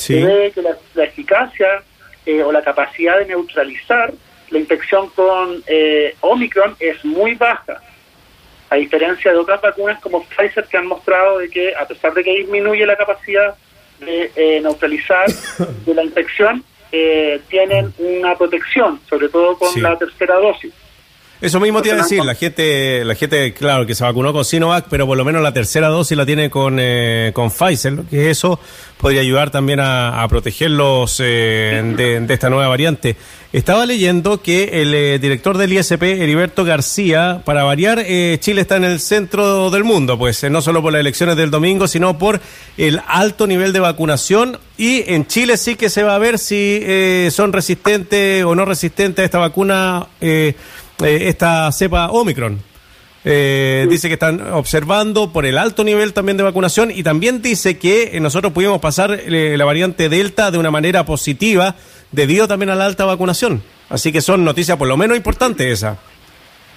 ve 0.10 0.52
que 0.54 0.62
la, 0.62 1.04
eficacia 1.04 1.84
eh, 2.26 2.44
o 2.44 2.52
la 2.52 2.62
capacidad 2.62 3.20
de 3.20 3.26
neutralizar 3.28 4.14
la 4.50 4.60
infección 4.60 5.10
con 5.10 5.64
eh, 5.68 6.16
Omicron 6.22 6.76
es 6.80 7.04
muy 7.06 7.36
baja 7.36 7.82
a 8.74 8.76
diferencia 8.76 9.32
de 9.32 9.38
otras 9.38 9.62
vacunas 9.62 10.00
como 10.02 10.24
Pfizer 10.24 10.66
que 10.66 10.78
han 10.78 10.88
mostrado 10.88 11.38
de 11.38 11.50
que 11.50 11.76
a 11.76 11.88
pesar 11.88 12.14
de 12.14 12.24
que 12.24 12.38
disminuye 12.38 12.86
la 12.88 12.98
capacidad 12.98 13.56
de 14.04 14.32
eh, 14.36 14.62
neutralizar 14.62 15.26
de 15.86 15.94
la 15.94 16.04
infección 16.04 16.64
eh, 16.92 17.42
tienen 17.50 17.94
una 17.98 18.36
protección, 18.38 19.00
sobre 19.10 19.30
todo 19.30 19.58
con 19.58 19.82
la 19.82 19.98
tercera 19.98 20.36
dosis. 20.36 20.74
Eso 21.44 21.60
mismo 21.60 21.82
te 21.82 21.90
iba 21.90 21.98
a 21.98 22.04
decir, 22.04 22.24
la 22.24 22.36
gente, 22.36 23.04
la 23.04 23.16
gente, 23.16 23.54
claro, 23.54 23.86
que 23.86 23.96
se 23.96 24.06
vacunó 24.06 24.32
con 24.32 24.46
Sinovac, 24.46 24.86
pero 24.90 25.06
por 25.06 25.18
lo 25.18 25.26
menos 25.26 25.44
la 25.44 25.52
tercera 25.52 25.90
dosis 25.90 26.18
la 26.18 26.26
tiene 26.26 26.50
con, 26.50 26.78
eh, 26.80 27.32
con 27.34 27.52
Pfizer, 27.52 28.04
que 28.10 28.30
eso 28.30 28.62
podría 28.96 29.20
ayudar 29.20 29.52
también 29.52 29.82
a, 29.82 30.26
protegerlos 30.30 31.20
eh, 31.22 31.84
de, 31.98 32.34
esta 32.34 32.50
nueva 32.50 32.70
variante. 32.70 33.18
Estaba 33.52 33.86
leyendo 33.86 34.42
que 34.42 34.82
el 34.82 34.94
eh, 34.94 35.20
director 35.20 35.58
del 35.58 35.74
ISP, 35.74 36.02
Heriberto 36.04 36.64
García, 36.64 37.42
para 37.44 37.66
variar, 37.66 38.06
Chile 38.40 38.62
está 38.62 38.78
en 38.78 38.86
el 38.86 39.02
centro 39.02 39.70
del 39.70 39.84
mundo, 39.84 40.18
pues 40.18 40.50
no 40.50 40.62
solo 40.62 40.82
por 40.82 40.94
las 40.94 41.02
elecciones 41.02 41.36
del 41.36 41.52
domingo, 41.52 41.90
sino 41.90 42.18
por 42.18 42.40
el 42.78 43.02
alto 43.06 43.48
nivel 43.48 43.74
de 43.74 43.82
vacunación. 43.82 44.60
Y 44.78 45.04
en 45.14 45.28
Chile 45.28 45.58
sí 45.58 45.76
que 45.76 45.90
se 45.90 46.04
va 46.04 46.16
a 46.16 46.20
ver 46.20 46.40
si 46.40 46.82
son 47.32 47.52
resistentes 47.52 48.46
o 48.46 48.56
no 48.56 48.64
resistentes 48.64 49.22
a 49.24 49.26
esta 49.26 49.40
vacuna. 49.40 50.08
Eh, 50.22 50.56
eh, 51.02 51.30
esta 51.30 51.72
cepa 51.72 52.12
Omicron. 52.12 52.62
Eh, 53.26 53.88
dice 53.90 54.10
que 54.10 54.16
están 54.16 54.42
observando 54.52 55.32
por 55.32 55.46
el 55.46 55.58
alto 55.58 55.86
nivel 55.86 56.12
también 56.12 56.36
de 56.36 56.44
vacunación 56.44 56.92
y 56.92 57.04
también 57.04 57.42
dice 57.42 57.80
que 57.80 58.18
eh, 58.18 58.20
nosotros 58.20 58.52
pudimos 58.52 58.82
pasar 58.82 59.18
la 59.28 59.64
variante 59.64 60.10
Delta 60.10 60.52
de 60.52 60.58
una 60.58 60.72
manera 60.72 61.06
positiva 61.06 61.76
debido 62.12 62.50
también 62.50 62.70
a 62.70 62.76
la 62.76 62.86
alta 62.86 63.06
vacunación. 63.06 63.64
Así 63.90 64.12
que 64.12 64.20
son 64.22 64.44
noticias 64.44 64.78
por 64.78 64.90
lo 64.90 64.98
menos 64.98 65.16
importantes 65.16 65.68
esa. 65.68 65.98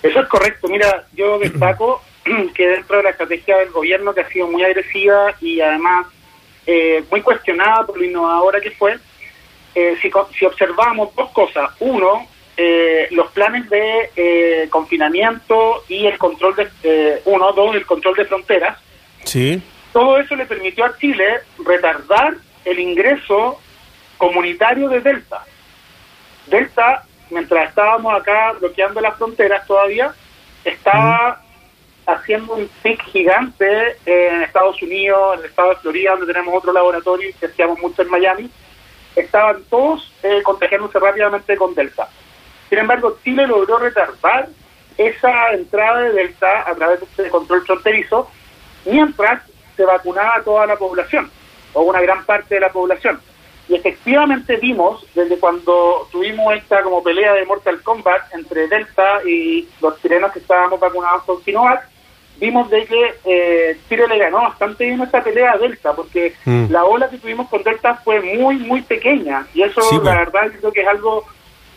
Eso 0.03 0.21
es 0.21 0.29
correcto. 0.29 0.69
Mira, 0.69 1.07
yo 1.15 1.39
destaco 1.39 2.03
que 2.55 2.69
dentro 2.69 2.99
de 2.99 3.03
la 3.03 3.11
estrategia 3.11 3.59
del 3.59 3.71
gobierno 3.71 4.15
que 4.15 4.21
ha 4.21 4.29
sido 4.29 4.47
muy 4.47 4.63
agresiva 4.63 5.35
y 5.41 5.61
además 5.61 6.07
muy 7.11 7.23
cuestionada 7.23 7.87
por 7.87 7.97
lo 7.97 8.05
innovadora 8.05 8.61
que 8.61 8.73
fue, 8.73 8.99
si, 9.73 10.11
si 10.37 10.45
observamos 10.45 11.15
dos 11.15 11.31
cosas. 11.31 11.71
Uno, 11.79 12.27
eh, 12.59 13.09
los 13.11 13.31
planes 13.33 13.69
de 13.69 14.11
eh, 14.17 14.69
confinamiento 14.71 15.85
y 15.89 16.07
el 16.07 16.17
control 16.17 16.57
de, 16.57 16.69
eh, 16.85 17.23
uno, 17.27 17.53
dos, 17.53 17.77
el 17.77 17.85
control 17.85 18.17
de 18.17 18.25
fronteras. 18.25 18.79
Sí. 19.25 19.63
Todo 19.93 20.19
eso 20.19 20.35
le 20.37 20.47
permitió 20.47 20.87
a 20.87 20.97
Chile 20.97 21.41
retardar 21.63 22.35
el 22.65 22.79
ingreso 22.79 23.61
comunitario 24.17 24.89
de 24.89 25.01
Delta. 25.01 25.45
Delta, 26.47 27.05
mientras 27.29 27.69
estábamos 27.69 28.19
acá 28.19 28.53
bloqueando 28.53 29.03
las 29.03 29.19
fronteras 29.19 29.67
todavía, 29.67 30.15
estaba 30.65 31.43
haciendo 32.07 32.55
un 32.55 32.71
pic 32.83 33.03
gigante 33.05 33.99
en 34.07 34.43
Estados 34.45 34.81
Unidos, 34.81 35.35
en 35.35 35.41
el 35.41 35.51
estado 35.51 35.71
de 35.71 35.77
Florida, 35.77 36.13
donde 36.13 36.33
tenemos 36.33 36.55
otro 36.55 36.73
laboratorio 36.73 37.35
que 37.39 37.47
hacíamos 37.47 37.79
mucho 37.81 38.01
en 38.01 38.09
Miami. 38.09 38.51
Estaban 39.15 39.63
todos 39.69 40.11
contagiándose 40.43 40.99
rápidamente 40.99 41.55
con 41.57 41.75
Delta. 41.75 42.09
Sin 42.69 42.79
embargo, 42.79 43.19
Chile 43.23 43.47
logró 43.47 43.79
retardar 43.79 44.49
esa 44.99 45.53
entrada 45.53 46.01
de 46.01 46.13
Delta 46.13 46.69
a 46.69 46.75
través 46.75 47.01
de 47.01 47.07
este 47.07 47.29
control 47.29 47.65
fronterizo, 47.65 48.31
mientras 48.85 49.43
se 49.77 49.85
vacunaba 49.85 50.37
a 50.37 50.43
toda 50.43 50.67
la 50.67 50.77
población, 50.77 51.31
o 51.75 51.83
una 51.83 52.01
gran 52.01 52.25
parte 52.25 52.55
de 52.55 52.61
la 52.63 52.71
población. 52.71 53.21
Y 53.69 53.75
efectivamente 53.75 54.57
vimos, 54.57 55.05
desde 55.15 55.39
cuando 55.39 56.09
tuvimos 56.13 56.55
esta 56.55 56.83
como 56.83 57.03
pelea 57.03 57.33
de 57.35 57.45
Mortal 57.45 57.83
Kombat 57.83 58.33
entre 58.35 58.69
Delta 58.69 59.21
y 59.27 59.69
los 59.81 60.01
chilenos 60.01 60.33
que 60.33 60.39
estábamos 60.39 60.79
vacunados 60.79 61.25
con 61.25 61.43
Sinovac, 61.43 61.89
vimos 62.39 62.71
de 62.71 62.85
que 62.87 63.15
eh, 63.25 63.79
Chile 63.89 64.07
le 64.07 64.19
ganó 64.19 64.43
bastante 64.43 64.85
bien 64.85 65.01
esta 65.03 65.23
pelea 65.23 65.53
a 65.53 65.59
Delta, 65.59 65.95
porque 65.95 66.35
mm. 66.45 66.67
la 66.71 66.85
ola 66.85 67.11
que 67.11 67.19
tuvimos 67.19 67.49
con 67.49 67.63
Delta 67.63 67.97
fue 68.05 68.21
muy, 68.21 68.57
muy 68.57 68.83
pequeña. 68.83 69.47
Y 69.53 69.63
eso, 69.63 69.81
la 69.81 70.01
pues. 70.01 70.03
verdad, 70.05 70.53
creo 70.61 70.73
que 70.73 70.83
es 70.83 70.89
algo 70.89 71.25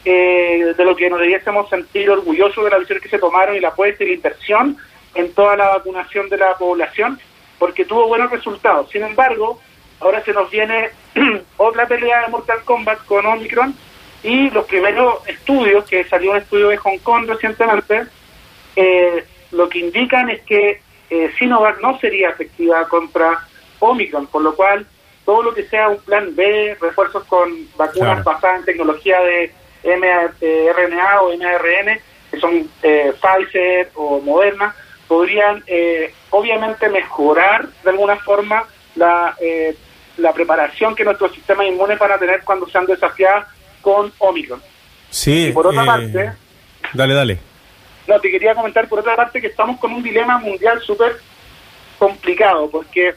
eh, 0.06 0.74
de 0.78 0.86
lo 0.86 0.96
que 0.96 1.10
nos 1.10 1.20
debiésemos 1.20 1.70
sentir 1.70 2.10
orgullosos 2.10 2.64
de 2.64 2.70
la 2.70 2.80
visión 2.80 3.00
que 3.00 3.10
se 3.10 3.20
tomaron 3.20 3.56
y 3.56 3.60
la 3.60 3.70
apuesta 3.70 4.04
y 4.04 4.08
la 4.08 4.14
inversión 4.14 4.78
en 5.16 5.34
toda 5.34 5.56
la 5.56 5.70
vacunación 5.70 6.30
de 6.30 6.38
la 6.38 6.56
población, 6.56 7.20
porque 7.58 7.86
tuvo 7.86 8.08
buenos 8.08 8.32
resultados. 8.32 8.90
Sin 8.92 9.04
embargo, 9.04 9.60
ahora 10.00 10.24
se 10.24 10.34
nos 10.34 10.50
viene 10.50 10.90
otra 11.58 11.88
pelea 11.88 12.22
de 12.22 12.28
Mortal 12.30 12.64
Kombat 12.64 13.06
con 13.06 13.26
Omicron 13.26 13.76
y 14.24 14.50
los 14.50 14.66
primeros 14.66 15.28
estudios, 15.28 15.86
que 15.86 16.04
salió 16.06 16.32
un 16.32 16.38
estudio 16.38 16.70
de 16.70 16.78
Hong 16.78 17.00
Kong 17.00 17.26
recientemente, 17.28 18.06
eh, 18.76 19.26
lo 19.52 19.68
que 19.68 19.80
indican 19.80 20.30
es 20.30 20.42
que 20.42 20.82
eh, 21.10 21.32
Sinovac 21.38 21.82
no 21.82 22.00
sería 22.00 22.30
efectiva 22.30 22.88
contra 22.88 23.48
Omicron, 23.80 24.28
por 24.28 24.44
lo 24.44 24.56
cual 24.56 24.86
todo 25.26 25.44
lo 25.44 25.54
que 25.54 25.64
sea 25.64 25.90
un 25.90 26.00
plan 26.00 26.36
B, 26.36 26.78
refuerzos 26.80 27.24
con 27.26 27.68
vacunas 27.78 28.24
basadas 28.24 28.60
en 28.60 28.66
tecnología 28.66 29.20
de 29.22 29.52
mRNA 29.84 31.22
o 31.22 31.36
mRN, 31.36 32.00
que 32.32 32.40
son 32.40 32.70
eh, 32.84 33.14
Pfizer 33.20 33.92
o 33.96 34.20
Moderna, 34.22 34.76
podrían 35.08 35.64
eh, 35.68 36.14
obviamente 36.30 36.90
mejorar 36.90 37.68
de 37.84 37.90
alguna 37.90 38.18
forma 38.18 38.66
la, 38.96 39.36
eh, 39.42 39.76
la 40.18 40.34
preparación 40.34 40.96
que 40.96 41.04
nuestros 41.04 41.34
sistemas 41.34 41.68
inmunes 41.68 41.98
van 41.98 42.12
a 42.12 42.18
tener 42.18 42.44
cuando 42.44 42.68
sean 42.68 42.86
desafiados 42.86 43.46
con 43.82 44.12
Omicron. 44.20 44.62
Sí. 45.10 45.48
Y 45.48 45.52
por 45.52 45.68
otra 45.68 45.86
parte... 45.86 46.34
Dale, 46.94 47.14
dale. 47.14 47.40
No, 48.08 48.20
te 48.20 48.32
quería 48.32 48.56
comentar 48.56 48.88
por 48.88 49.00
otra 49.00 49.16
parte 49.16 49.40
que 49.40 49.48
estamos 49.48 49.80
con 49.80 49.94
un 49.94 50.02
dilema 50.02 50.40
mundial 50.40 50.82
súper 50.82 51.18
complicado, 51.98 52.70
porque 52.70 53.14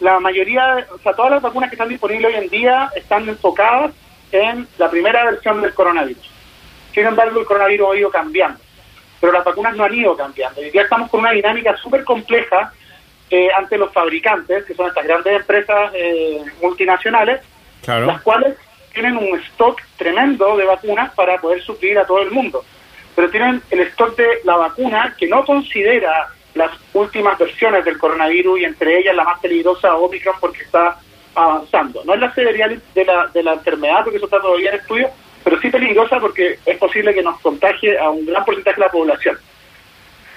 la 0.00 0.18
mayoría, 0.18 0.86
o 0.92 0.98
sea, 0.98 1.12
todas 1.12 1.32
las 1.32 1.42
vacunas 1.42 1.70
que 1.70 1.76
están 1.76 1.88
disponibles 1.88 2.34
hoy 2.34 2.44
en 2.44 2.48
día 2.48 2.90
están 2.96 3.28
enfocadas 3.28 3.92
en 4.32 4.66
la 4.78 4.90
primera 4.90 5.24
versión 5.24 5.62
del 5.62 5.74
coronavirus. 5.74 6.30
Sin 6.92 7.06
embargo, 7.06 7.40
el 7.40 7.46
coronavirus 7.46 7.88
ha 7.90 7.96
ido 7.96 8.10
cambiando, 8.10 8.60
pero 9.20 9.32
las 9.32 9.44
vacunas 9.44 9.76
no 9.76 9.84
han 9.84 9.94
ido 9.94 10.16
cambiando. 10.16 10.62
Y 10.62 10.70
ya 10.70 10.82
estamos 10.82 11.10
con 11.10 11.20
una 11.20 11.32
dinámica 11.32 11.76
súper 11.76 12.04
compleja 12.04 12.72
eh, 13.30 13.48
ante 13.56 13.78
los 13.78 13.92
fabricantes, 13.92 14.64
que 14.64 14.74
son 14.74 14.88
estas 14.88 15.06
grandes 15.06 15.40
empresas 15.40 15.92
eh, 15.94 16.42
multinacionales, 16.62 17.40
las 17.86 18.22
cuales 18.22 18.56
tienen 18.92 19.16
un 19.16 19.38
stock 19.40 19.80
tremendo 19.96 20.56
de 20.56 20.64
vacunas 20.64 21.12
para 21.14 21.38
poder 21.38 21.62
suplir 21.62 21.98
a 21.98 22.06
todo 22.06 22.20
el 22.22 22.30
mundo. 22.30 22.64
Pero 23.14 23.30
tienen 23.30 23.62
el 23.70 23.80
stock 23.80 24.16
de 24.16 24.40
la 24.44 24.56
vacuna 24.56 25.14
que 25.16 25.26
no 25.26 25.44
considera 25.44 26.28
las 26.54 26.72
últimas 26.92 27.38
versiones 27.38 27.84
del 27.84 27.98
coronavirus 27.98 28.60
y 28.60 28.64
entre 28.64 28.98
ellas 28.98 29.14
la 29.14 29.24
más 29.24 29.38
peligrosa 29.40 29.94
Omicron 29.96 30.36
porque 30.40 30.62
está 30.62 30.98
avanzando. 31.34 32.02
No 32.04 32.14
es 32.14 32.20
la 32.20 32.34
severidad 32.34 32.70
de 32.94 33.04
la, 33.04 33.26
de 33.28 33.42
la 33.42 33.54
enfermedad, 33.54 34.02
porque 34.04 34.16
eso 34.16 34.26
está 34.26 34.40
todavía 34.40 34.70
en 34.70 34.80
estudio, 34.80 35.10
pero 35.44 35.60
sí 35.60 35.70
peligrosa 35.70 36.18
porque 36.20 36.58
es 36.64 36.78
posible 36.78 37.14
que 37.14 37.22
nos 37.22 37.40
contagie 37.40 37.98
a 37.98 38.10
un 38.10 38.26
gran 38.26 38.44
porcentaje 38.44 38.80
de 38.80 38.86
la 38.86 38.92
población. 38.92 39.38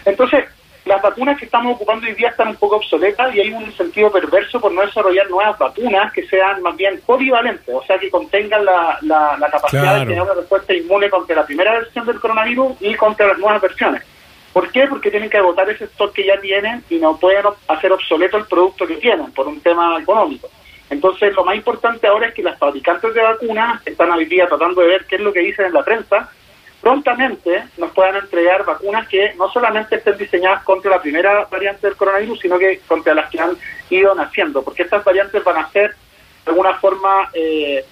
Entonces, 0.05 0.45
las 0.85 1.01
vacunas 1.01 1.37
que 1.37 1.45
estamos 1.45 1.75
ocupando 1.75 2.07
hoy 2.07 2.13
día 2.13 2.29
están 2.29 2.49
un 2.49 2.55
poco 2.55 2.77
obsoletas 2.77 3.35
y 3.35 3.39
hay 3.39 3.53
un 3.53 3.71
sentido 3.73 4.11
perverso 4.11 4.59
por 4.59 4.71
no 4.71 4.81
desarrollar 4.81 5.29
nuevas 5.29 5.57
vacunas 5.57 6.11
que 6.11 6.25
sean 6.27 6.61
más 6.63 6.75
bien 6.75 6.99
polivalentes, 7.05 7.73
o 7.73 7.83
sea, 7.83 7.99
que 7.99 8.09
contengan 8.09 8.65
la, 8.65 8.97
la, 9.01 9.49
capacidad 9.51 9.99
de 9.99 10.05
tener 10.05 10.21
una 10.21 10.33
respuesta 10.33 10.73
inmune 10.73 11.09
contra 11.09 11.35
la 11.35 11.45
primera 11.45 11.73
versión 11.73 12.05
del 12.05 12.19
coronavirus 12.19 12.73
y 12.79 12.95
contra 12.95 13.27
las 13.27 13.37
nuevas 13.37 13.61
versiones. 13.61 14.01
¿Por 14.53 14.71
qué? 14.71 14.87
Porque 14.87 15.11
tienen 15.11 15.29
que 15.29 15.37
agotar 15.37 15.69
ese 15.69 15.85
stock 15.85 16.13
que 16.13 16.25
ya 16.25 16.39
tienen 16.41 16.83
y 16.89 16.95
no 16.95 17.15
pueden 17.17 17.45
hacer 17.67 17.91
obsoleto 17.91 18.37
el 18.37 18.45
producto 18.45 18.87
que 18.87 18.95
tienen 18.95 19.31
por 19.31 19.47
un 19.47 19.61
tema 19.61 19.97
económico. 20.01 20.49
Entonces, 20.91 21.33
lo 21.33 21.45
más 21.45 21.55
importante 21.55 22.05
ahora 22.05 22.27
es 22.27 22.33
que 22.33 22.43
las 22.43 22.59
fabricantes 22.59 23.13
de 23.13 23.21
vacunas 23.21 23.81
están 23.87 24.11
hoy 24.11 24.25
día 24.25 24.45
tratando 24.47 24.81
de 24.81 24.87
ver 24.87 25.05
qué 25.05 25.15
es 25.15 25.21
lo 25.21 25.31
que 25.31 25.39
dicen 25.39 25.67
en 25.67 25.73
la 25.73 25.83
prensa, 25.83 26.29
prontamente 26.81 27.63
nos 27.77 27.91
puedan 27.91 28.17
entregar 28.17 28.65
vacunas 28.65 29.07
que 29.07 29.33
no 29.35 29.49
solamente 29.49 29.95
estén 29.95 30.17
diseñadas 30.17 30.63
contra 30.63 30.91
la 30.91 31.01
primera 31.01 31.45
variante 31.49 31.87
del 31.87 31.95
coronavirus, 31.95 32.41
sino 32.41 32.59
que 32.59 32.81
contra 32.85 33.13
las 33.13 33.29
que 33.29 33.39
han 33.39 33.51
ido 33.89 34.13
naciendo, 34.13 34.63
porque 34.63 34.83
estas 34.83 35.01
variantes 35.03 35.41
van 35.45 35.57
a 35.57 35.69
ser, 35.69 35.95
de 36.45 36.51
alguna 36.51 36.73
forma, 36.73 37.29
eh, 37.33 37.85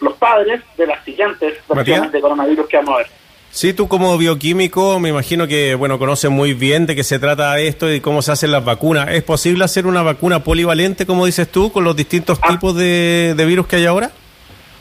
los 0.00 0.14
padres 0.18 0.60
de 0.76 0.86
las 0.86 1.02
siguientes 1.02 1.58
versiones 1.66 2.12
de 2.12 2.20
coronavirus 2.20 2.68
que 2.68 2.76
vamos 2.76 2.94
a 2.94 2.98
ver. 2.98 3.23
Sí, 3.54 3.72
tú 3.72 3.86
como 3.86 4.18
bioquímico 4.18 4.98
me 4.98 5.10
imagino 5.10 5.46
que, 5.46 5.76
bueno, 5.76 5.96
conoces 5.96 6.28
muy 6.28 6.54
bien 6.54 6.86
de 6.86 6.96
qué 6.96 7.04
se 7.04 7.20
trata 7.20 7.56
esto 7.60 7.88
y 7.92 8.00
cómo 8.00 8.20
se 8.20 8.32
hacen 8.32 8.50
las 8.50 8.64
vacunas. 8.64 9.10
¿Es 9.10 9.22
posible 9.22 9.62
hacer 9.62 9.86
una 9.86 10.02
vacuna 10.02 10.42
polivalente, 10.42 11.06
como 11.06 11.24
dices 11.24 11.48
tú, 11.48 11.70
con 11.70 11.84
los 11.84 11.94
distintos 11.94 12.40
ah. 12.42 12.48
tipos 12.48 12.74
de, 12.74 13.32
virus 13.46 13.68
que 13.68 13.76
hay 13.76 13.86
ahora? 13.86 14.10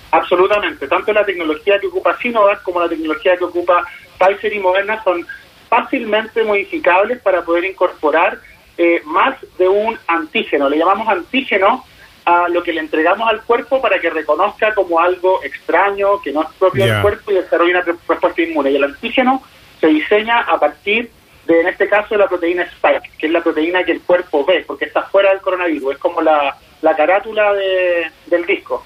Absolutamente. 0.10 0.88
Tanto 0.88 1.14
la 1.14 1.24
tecnología 1.24 1.80
que 1.80 1.86
ocupa 1.86 2.18
Sinovac 2.18 2.64
como 2.64 2.80
la 2.80 2.90
tecnología 2.90 3.38
que 3.38 3.44
ocupa 3.44 3.86
Pfizer 4.18 4.52
y 4.52 4.60
Moderna 4.60 5.04
son 5.04 5.24
fácilmente 5.70 6.44
modificables 6.44 7.22
para 7.22 7.44
poder 7.44 7.66
incorporar 7.66 8.40
eh, 8.80 9.04
más 9.06 9.36
de 9.60 9.68
un 9.68 10.00
antígeno. 10.08 10.68
Le 10.68 10.80
llamamos 10.80 11.08
antígeno 11.08 11.86
a 12.26 12.48
lo 12.48 12.64
que 12.64 12.74
le 12.74 12.80
entregamos 12.80 13.28
al 13.30 13.44
cuerpo 13.44 13.82
para 13.82 14.00
que 14.00 14.10
reconozca 14.10 14.74
como 14.74 15.00
algo 15.00 15.44
extraño, 15.44 16.22
que 16.22 16.32
no 16.32 16.44
es 16.44 16.50
propio 16.58 16.86
del 16.86 17.02
cuerpo 17.02 17.32
y 17.32 17.36
desarrolle 17.36 17.72
una 17.72 17.82
respuesta 17.82 18.42
inmune. 18.42 18.72
Y 18.72 18.76
el 18.78 18.84
antígeno 18.84 19.44
se 19.80 19.88
diseña 19.88 20.42
a 20.42 20.60
partir 20.60 21.12
de, 21.46 21.62
en 21.62 21.68
este 21.68 21.90
caso, 21.90 22.16
la 22.16 22.28
proteína 22.28 22.64
Spike, 22.64 23.12
que 23.18 23.28
es 23.28 23.32
la 23.32 23.42
proteína 23.42 23.84
que 23.84 23.92
el 23.92 24.02
cuerpo 24.02 24.46
ve, 24.46 24.64
porque 24.66 24.86
está 24.86 25.04
fuera 25.04 25.32
del 25.32 25.42
coronavirus, 25.42 25.94
es 25.94 26.00
como 26.00 26.22
la, 26.22 26.56
la 26.82 26.96
carátula 26.96 27.54
de, 27.54 28.10
del 28.28 28.46
disco. 28.46 28.86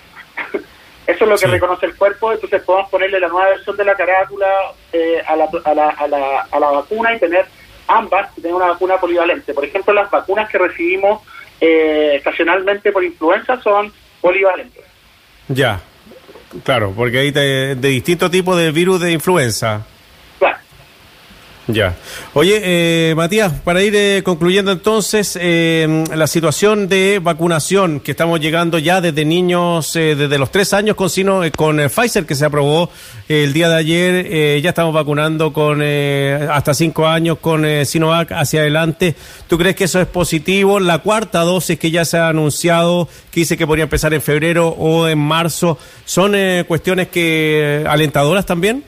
Eso 1.08 1.24
es 1.24 1.30
lo 1.30 1.38
que 1.38 1.48
reconoce 1.48 1.86
el 1.86 1.96
cuerpo, 1.96 2.34
entonces 2.34 2.62
podemos 2.64 2.90
ponerle 2.90 3.20
la 3.20 3.30
nueva 3.30 3.50
versión 3.50 3.78
de 3.78 3.86
la 3.86 3.96
carátula 3.96 4.48
eh, 4.92 5.22
a, 5.26 5.36
la, 5.38 5.48
a, 5.64 5.74
la, 5.74 5.90
a, 5.90 6.08
la, 6.08 6.42
a 6.52 6.60
la 6.60 6.72
vacuna 6.72 7.16
y 7.16 7.20
tener 7.20 7.46
ambas, 7.88 8.36
tener 8.36 8.54
una 8.54 8.68
vacuna 8.68 8.98
polivalente. 8.98 9.54
Por 9.54 9.64
ejemplo, 9.64 9.94
las 9.94 10.12
vacunas 10.12 10.50
que 10.50 10.58
recibimos 10.58 11.22
eh, 11.60 12.16
estacionalmente 12.16 12.92
por 12.92 13.04
influenza 13.04 13.62
son 13.62 13.92
polivalentes. 14.22 14.84
Ya, 15.48 15.82
claro, 16.64 16.94
porque 16.96 17.20
hay 17.20 17.32
de, 17.32 17.76
distintos 17.76 18.32
tipos 18.32 18.58
de 18.58 18.72
virus 18.72 19.02
de 19.02 19.12
influenza. 19.12 19.86
Ya. 21.68 21.96
Oye, 22.34 22.62
eh, 22.64 23.14
Matías, 23.16 23.52
para 23.52 23.84
ir 23.84 23.94
eh, 23.94 24.22
concluyendo 24.24 24.72
entonces, 24.72 25.38
eh, 25.40 26.06
la 26.16 26.26
situación 26.26 26.88
de 26.88 27.20
vacunación 27.22 28.00
que 28.00 28.12
estamos 28.12 28.40
llegando 28.40 28.80
ya 28.80 29.02
desde 29.02 29.26
niños, 29.26 29.92
desde 29.94 30.38
los 30.38 30.50
tres 30.50 30.72
años 30.72 30.96
con, 30.96 31.10
sino, 31.10 31.42
con 31.56 31.78
Pfizer 31.90 32.26
que 32.26 32.36
se 32.36 32.46
aprobó 32.46 32.90
el 33.28 33.52
día 33.52 33.68
de 33.68 33.76
ayer, 33.76 34.62
ya 34.62 34.70
estamos 34.70 34.94
vacunando 34.94 35.52
con 35.52 35.82
hasta 35.82 36.74
cinco 36.74 37.06
años 37.08 37.40
con 37.42 37.66
Sinovac 37.86 38.32
hacia 38.32 38.62
adelante. 38.62 39.16
¿Tú 39.48 39.58
crees 39.58 39.76
que 39.76 39.84
eso 39.84 40.00
es 40.00 40.08
positivo? 40.08 40.80
La 40.80 41.00
cuarta 41.00 41.42
dosis 41.42 41.78
que 41.78 41.92
ya 41.92 42.06
se 42.06 42.18
ha 42.18 42.30
anunciado, 42.30 43.10
que 43.32 43.42
dice 43.42 43.58
que 43.58 43.68
podría 43.68 43.84
empezar 43.84 44.14
en 44.14 44.22
febrero 44.22 44.70
o 44.70 45.08
en 45.08 45.20
marzo, 45.20 45.78
¿son 46.06 46.34
cuestiones 46.66 47.10
que 47.10 47.84
alentadoras 47.88 48.46
también? 48.46 48.84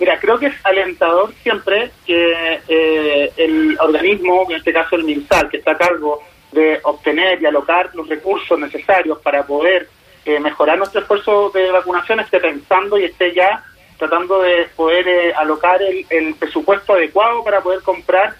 Mira, 0.00 0.18
creo 0.20 0.38
que 0.38 0.46
es 0.46 0.54
alentador 0.64 1.32
siempre 1.42 1.90
que 2.06 2.60
eh, 2.68 3.32
el 3.36 3.76
organismo, 3.80 4.46
en 4.48 4.56
este 4.56 4.72
caso 4.72 4.96
el 4.96 5.04
MINSAL, 5.04 5.50
que 5.50 5.56
está 5.56 5.72
a 5.72 5.78
cargo 5.78 6.22
de 6.52 6.80
obtener 6.84 7.42
y 7.42 7.46
alocar 7.46 7.90
los 7.94 8.08
recursos 8.08 8.58
necesarios 8.58 9.18
para 9.18 9.44
poder 9.44 9.88
eh, 10.24 10.38
mejorar 10.38 10.78
nuestro 10.78 11.00
esfuerzo 11.00 11.50
de 11.50 11.70
vacunación, 11.72 12.20
esté 12.20 12.38
pensando 12.38 12.96
y 12.98 13.04
esté 13.04 13.34
ya 13.34 13.64
tratando 13.98 14.40
de 14.42 14.68
poder 14.76 15.08
eh, 15.08 15.34
alocar 15.34 15.80
el, 15.82 16.34
presupuesto 16.36 16.94
adecuado 16.94 17.42
para 17.42 17.60
poder 17.60 17.82
comprar 17.82 18.36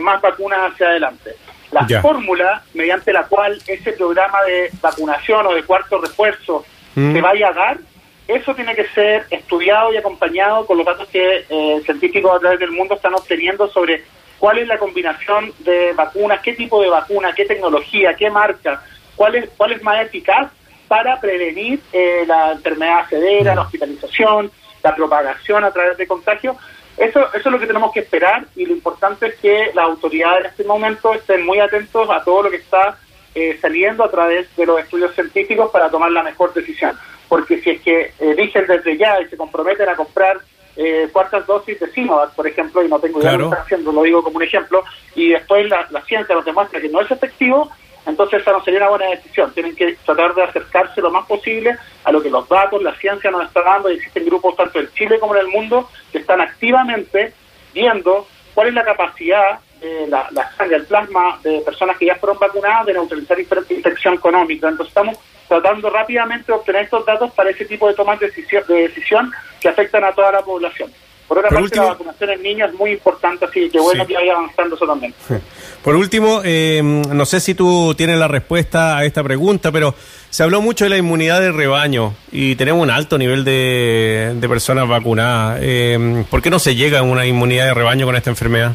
más 0.00 0.18
vacunas 0.22 0.72
hacia 0.72 0.88
adelante. 0.88 1.36
La 1.70 1.86
fórmula 2.00 2.62
mediante 2.72 3.12
la 3.12 3.24
cual 3.24 3.60
ese 3.66 3.92
programa 3.92 4.42
de 4.44 4.70
vacunación 4.80 5.46
o 5.46 5.52
de 5.52 5.62
cuarto 5.64 6.00
refuerzo 6.00 6.64
mm. 6.94 7.12
se 7.12 7.20
vaya 7.20 7.48
a 7.48 7.52
dar 7.52 7.78
eso 8.26 8.54
tiene 8.54 8.74
que 8.74 8.86
ser 8.88 9.26
estudiado 9.30 9.92
y 9.92 9.96
acompañado 9.96 10.66
con 10.66 10.78
los 10.78 10.86
datos 10.86 11.08
que 11.08 11.44
eh, 11.48 11.82
científicos 11.84 12.34
a 12.34 12.40
través 12.40 12.58
del 12.58 12.72
mundo 12.72 12.94
están 12.94 13.14
obteniendo 13.14 13.68
sobre 13.68 14.02
cuál 14.38 14.58
es 14.58 14.66
la 14.66 14.78
combinación 14.78 15.52
de 15.58 15.92
vacunas, 15.92 16.40
qué 16.40 16.54
tipo 16.54 16.80
de 16.80 16.88
vacuna, 16.88 17.34
qué 17.34 17.44
tecnología, 17.44 18.14
qué 18.14 18.30
marca, 18.30 18.82
cuál 19.14 19.34
es, 19.34 19.50
cuál 19.56 19.72
es 19.72 19.82
más 19.82 20.04
eficaz 20.06 20.50
para 20.88 21.20
prevenir 21.20 21.80
eh, 21.92 22.24
la 22.26 22.52
enfermedad 22.52 23.08
severa, 23.08 23.54
la 23.54 23.62
hospitalización, 23.62 24.50
la 24.82 24.94
propagación 24.94 25.64
a 25.64 25.70
través 25.70 25.96
de 25.98 26.06
contagio. 26.06 26.56
Eso, 26.96 27.20
eso 27.34 27.36
es 27.36 27.46
lo 27.46 27.58
que 27.58 27.66
tenemos 27.66 27.92
que 27.92 28.00
esperar 28.00 28.44
y 28.54 28.64
lo 28.66 28.72
importante 28.72 29.26
es 29.26 29.34
que 29.36 29.70
las 29.74 29.84
autoridades 29.84 30.40
en 30.44 30.50
este 30.50 30.64
momento 30.64 31.12
estén 31.12 31.44
muy 31.44 31.58
atentos 31.58 32.08
a 32.08 32.22
todo 32.22 32.44
lo 32.44 32.50
que 32.50 32.58
está 32.58 32.96
eh, 33.34 33.58
saliendo 33.60 34.04
a 34.04 34.10
través 34.10 34.54
de 34.56 34.64
los 34.64 34.80
estudios 34.80 35.12
científicos 35.14 35.70
para 35.72 35.90
tomar 35.90 36.10
la 36.12 36.22
mejor 36.22 36.54
decisión 36.54 36.96
porque 37.34 37.60
si 37.60 37.70
es 37.70 37.80
que 37.80 38.12
eh, 38.20 38.34
dicen 38.36 38.64
desde 38.68 38.96
ya 38.96 39.20
y 39.20 39.26
se 39.26 39.36
comprometen 39.36 39.88
a 39.88 39.96
comprar 39.96 40.38
eh, 40.76 41.08
cuartas 41.12 41.44
dosis 41.44 41.80
de 41.80 41.90
Sinovac, 41.90 42.32
por 42.32 42.46
ejemplo, 42.46 42.80
y 42.80 42.88
no 42.88 43.00
tengo 43.00 43.20
idea 43.20 43.32
de 43.32 43.38
lo 43.38 43.44
que 43.44 43.50
están 43.50 43.64
haciendo, 43.64 43.90
lo 43.90 44.02
digo 44.04 44.22
como 44.22 44.36
un 44.36 44.44
ejemplo, 44.44 44.84
y 45.16 45.30
después 45.30 45.68
la, 45.68 46.00
ciencia 46.02 46.32
nos 46.32 46.44
demuestra 46.44 46.80
que 46.80 46.88
no 46.88 47.00
es 47.00 47.10
efectivo, 47.10 47.68
entonces 48.06 48.40
esa 48.40 48.52
no 48.52 48.62
sería 48.62 48.78
una 48.78 48.90
buena 48.90 49.06
decisión. 49.06 49.52
Tienen 49.52 49.74
que 49.74 49.96
tratar 50.06 50.32
de 50.32 50.44
acercarse 50.44 51.00
lo 51.00 51.10
más 51.10 51.26
posible 51.26 51.76
a 52.04 52.12
lo 52.12 52.22
que 52.22 52.30
los 52.30 52.48
datos, 52.48 52.80
la 52.80 52.94
ciencia 52.98 53.32
nos 53.32 53.46
está 53.46 53.62
dando, 53.62 53.90
y 53.90 53.96
existen 53.96 54.26
grupos 54.26 54.54
tanto 54.54 54.78
en 54.78 54.88
Chile 54.92 55.18
como 55.18 55.34
en 55.34 55.40
el 55.40 55.48
mundo 55.48 55.90
que 56.12 56.18
están 56.18 56.40
activamente 56.40 57.32
viendo 57.72 58.28
cuál 58.54 58.68
es 58.68 58.74
la 58.74 58.84
capacidad 58.84 59.58
de 59.80 60.06
la, 60.06 60.28
la 60.30 60.52
sangre, 60.52 60.76
el 60.76 60.86
plasma 60.86 61.40
de 61.42 61.62
personas 61.62 61.98
que 61.98 62.06
ya 62.06 62.14
fueron 62.14 62.38
vacunadas 62.38 62.86
de 62.86 62.92
neutralizar 62.92 63.40
infección 63.40 64.14
económica. 64.14 64.68
Entonces 64.68 64.90
estamos 64.90 65.18
tratando 65.48 65.90
rápidamente 65.90 66.46
de 66.46 66.52
obtener 66.52 66.84
estos 66.84 67.04
datos 67.04 67.32
para 67.32 67.50
ese 67.50 67.64
tipo 67.64 67.88
de 67.88 67.94
tomas 67.94 68.18
de 68.20 68.26
decisión, 68.26 68.64
de 68.68 68.88
decisión 68.88 69.30
que 69.60 69.68
afectan 69.68 70.04
a 70.04 70.12
toda 70.12 70.32
la 70.32 70.42
población. 70.42 70.90
Por 71.28 71.38
otra 71.38 71.50
parte, 71.50 71.76
la 71.76 71.84
vacunación 71.84 72.30
en 72.30 72.42
niños 72.42 72.70
es 72.70 72.78
muy 72.78 72.92
importante, 72.92 73.46
así 73.46 73.70
que 73.70 73.80
bueno 73.80 74.06
que 74.06 74.14
vaya 74.14 74.32
avanzando 74.32 74.76
eso 74.76 74.86
también. 74.86 75.14
Por 75.82 75.96
último, 75.96 76.40
eh, 76.44 76.80
no 76.82 77.26
sé 77.26 77.40
si 77.40 77.54
tú 77.54 77.94
tienes 77.94 78.18
la 78.18 78.28
respuesta 78.28 78.96
a 78.96 79.04
esta 79.04 79.22
pregunta, 79.22 79.70
pero 79.70 79.94
se 80.30 80.42
habló 80.42 80.62
mucho 80.62 80.84
de 80.84 80.90
la 80.90 80.96
inmunidad 80.96 81.40
de 81.40 81.52
rebaño 81.52 82.14
y 82.32 82.56
tenemos 82.56 82.82
un 82.82 82.90
alto 82.90 83.18
nivel 83.18 83.44
de, 83.44 84.34
personas 84.48 84.88
vacunadas. 84.88 85.58
Eh, 85.62 86.24
¿Por 86.30 86.40
qué 86.40 86.50
no 86.50 86.58
se 86.58 86.74
llega 86.74 87.00
a 87.00 87.02
una 87.02 87.26
inmunidad 87.26 87.66
de 87.66 87.74
rebaño 87.74 88.06
con 88.06 88.16
esta 88.16 88.30
enfermedad? 88.30 88.72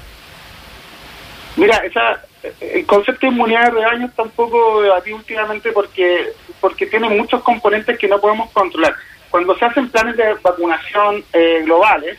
Mira, 1.55 1.77
esa, 1.77 2.21
el 2.62 2.86
concepto 2.86 3.28
de 3.28 3.34
inmunidad 3.34 3.65
de 3.65 3.71
rebaño 3.71 4.06
está 4.08 4.23
un 4.23 4.30
poco 4.30 4.82
últimamente 5.13 5.71
porque, 5.71 6.34
porque 6.62 6.86
tiene 6.86 7.10
muchos 7.10 7.41
componentes 7.43 7.97
que 7.97 8.08
no 8.08 8.19
podemos 8.19 8.49
controlar. 8.52 8.95
Cuando 9.30 9.58
se 9.58 9.65
hacen 9.65 9.89
planes 9.89 10.17
de 10.17 10.34
vacunación 10.41 11.23
eh, 11.34 11.62
globales 11.63 12.17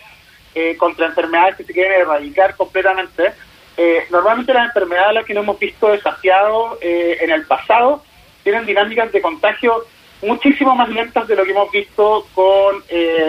eh, 0.55 0.77
contra 0.77 1.07
enfermedades 1.07 1.57
que 1.57 1.65
se 1.65 1.73
quieren 1.73 2.03
erradicar 2.03 2.55
completamente, 2.57 3.33
eh, 3.77 4.05
normalmente 4.11 4.53
las 4.53 4.67
enfermedades 4.67 5.09
a 5.09 5.13
las 5.15 5.25
que 5.25 5.35
no 5.35 5.41
hemos 5.41 5.59
visto 5.59 5.89
desafiados 5.89 6.79
en 6.83 7.31
el 7.31 7.47
pasado 7.47 8.03
tienen 8.43 8.67
dinámicas 8.67 9.11
de 9.13 9.23
contagio 9.23 9.87
muchísimo 10.23 10.75
más 10.75 10.89
lentas 10.91 11.27
de 11.27 11.37
lo 11.37 11.45
que 11.45 11.53
hemos 11.53 11.71
visto 11.71 12.27
con 12.35 12.83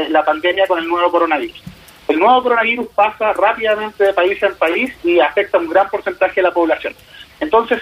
la 0.10 0.26
pandemia 0.26 0.68
con 0.68 0.80
el 0.80 0.88
nuevo 0.88 1.10
coronavirus. 1.10 1.62
El 2.12 2.20
nuevo 2.20 2.44
coronavirus 2.44 2.88
pasa 2.94 3.32
rápidamente 3.32 4.04
de 4.04 4.12
país 4.12 4.44
en 4.44 4.54
país 4.56 4.94
y 5.02 5.22
afecta 5.22 5.58
a 5.58 5.62
un 5.62 5.70
gran 5.70 5.90
porcentaje 5.90 6.36
de 6.36 6.42
la 6.42 6.52
población. 6.52 6.94
Entonces, 7.40 7.82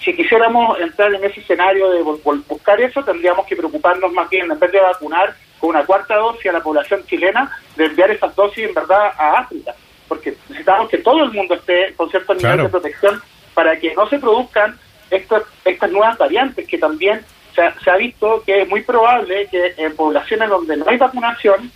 si 0.00 0.12
quisiéramos 0.12 0.76
entrar 0.80 1.14
en 1.14 1.22
ese 1.22 1.38
escenario 1.38 1.88
de 1.92 2.02
buscar 2.02 2.80
eso, 2.80 3.04
tendríamos 3.04 3.46
que 3.46 3.54
preocuparnos 3.54 4.12
más 4.12 4.28
bien, 4.28 4.50
en 4.50 4.58
vez 4.58 4.72
de 4.72 4.80
vacunar 4.80 5.36
con 5.60 5.70
una 5.70 5.84
cuarta 5.86 6.16
dosis 6.16 6.46
a 6.46 6.54
la 6.54 6.64
población 6.64 7.06
chilena, 7.06 7.48
de 7.76 7.84
enviar 7.84 8.10
esas 8.10 8.34
dosis 8.34 8.66
en 8.66 8.74
verdad 8.74 9.12
a 9.16 9.38
África, 9.38 9.72
porque 10.08 10.34
necesitamos 10.48 10.90
que 10.90 10.98
todo 10.98 11.22
el 11.22 11.30
mundo 11.30 11.54
esté 11.54 11.94
con 11.94 12.10
cierto 12.10 12.34
nivel 12.34 12.60
de 12.60 12.68
protección 12.68 13.22
para 13.54 13.78
que 13.78 13.94
no 13.94 14.08
se 14.08 14.18
produzcan 14.18 14.76
estas, 15.12 15.44
estas 15.64 15.92
nuevas 15.92 16.18
variantes, 16.18 16.66
que 16.66 16.78
también 16.78 17.24
se 17.54 17.62
se 17.84 17.88
ha 17.88 17.96
visto 17.96 18.42
que 18.44 18.62
es 18.62 18.68
muy 18.68 18.82
probable 18.82 19.46
que 19.48 19.74
en 19.76 19.94
poblaciones 19.94 20.48
donde 20.48 20.76
no 20.76 20.86
hay 20.88 20.98
vacunación, 20.98 21.70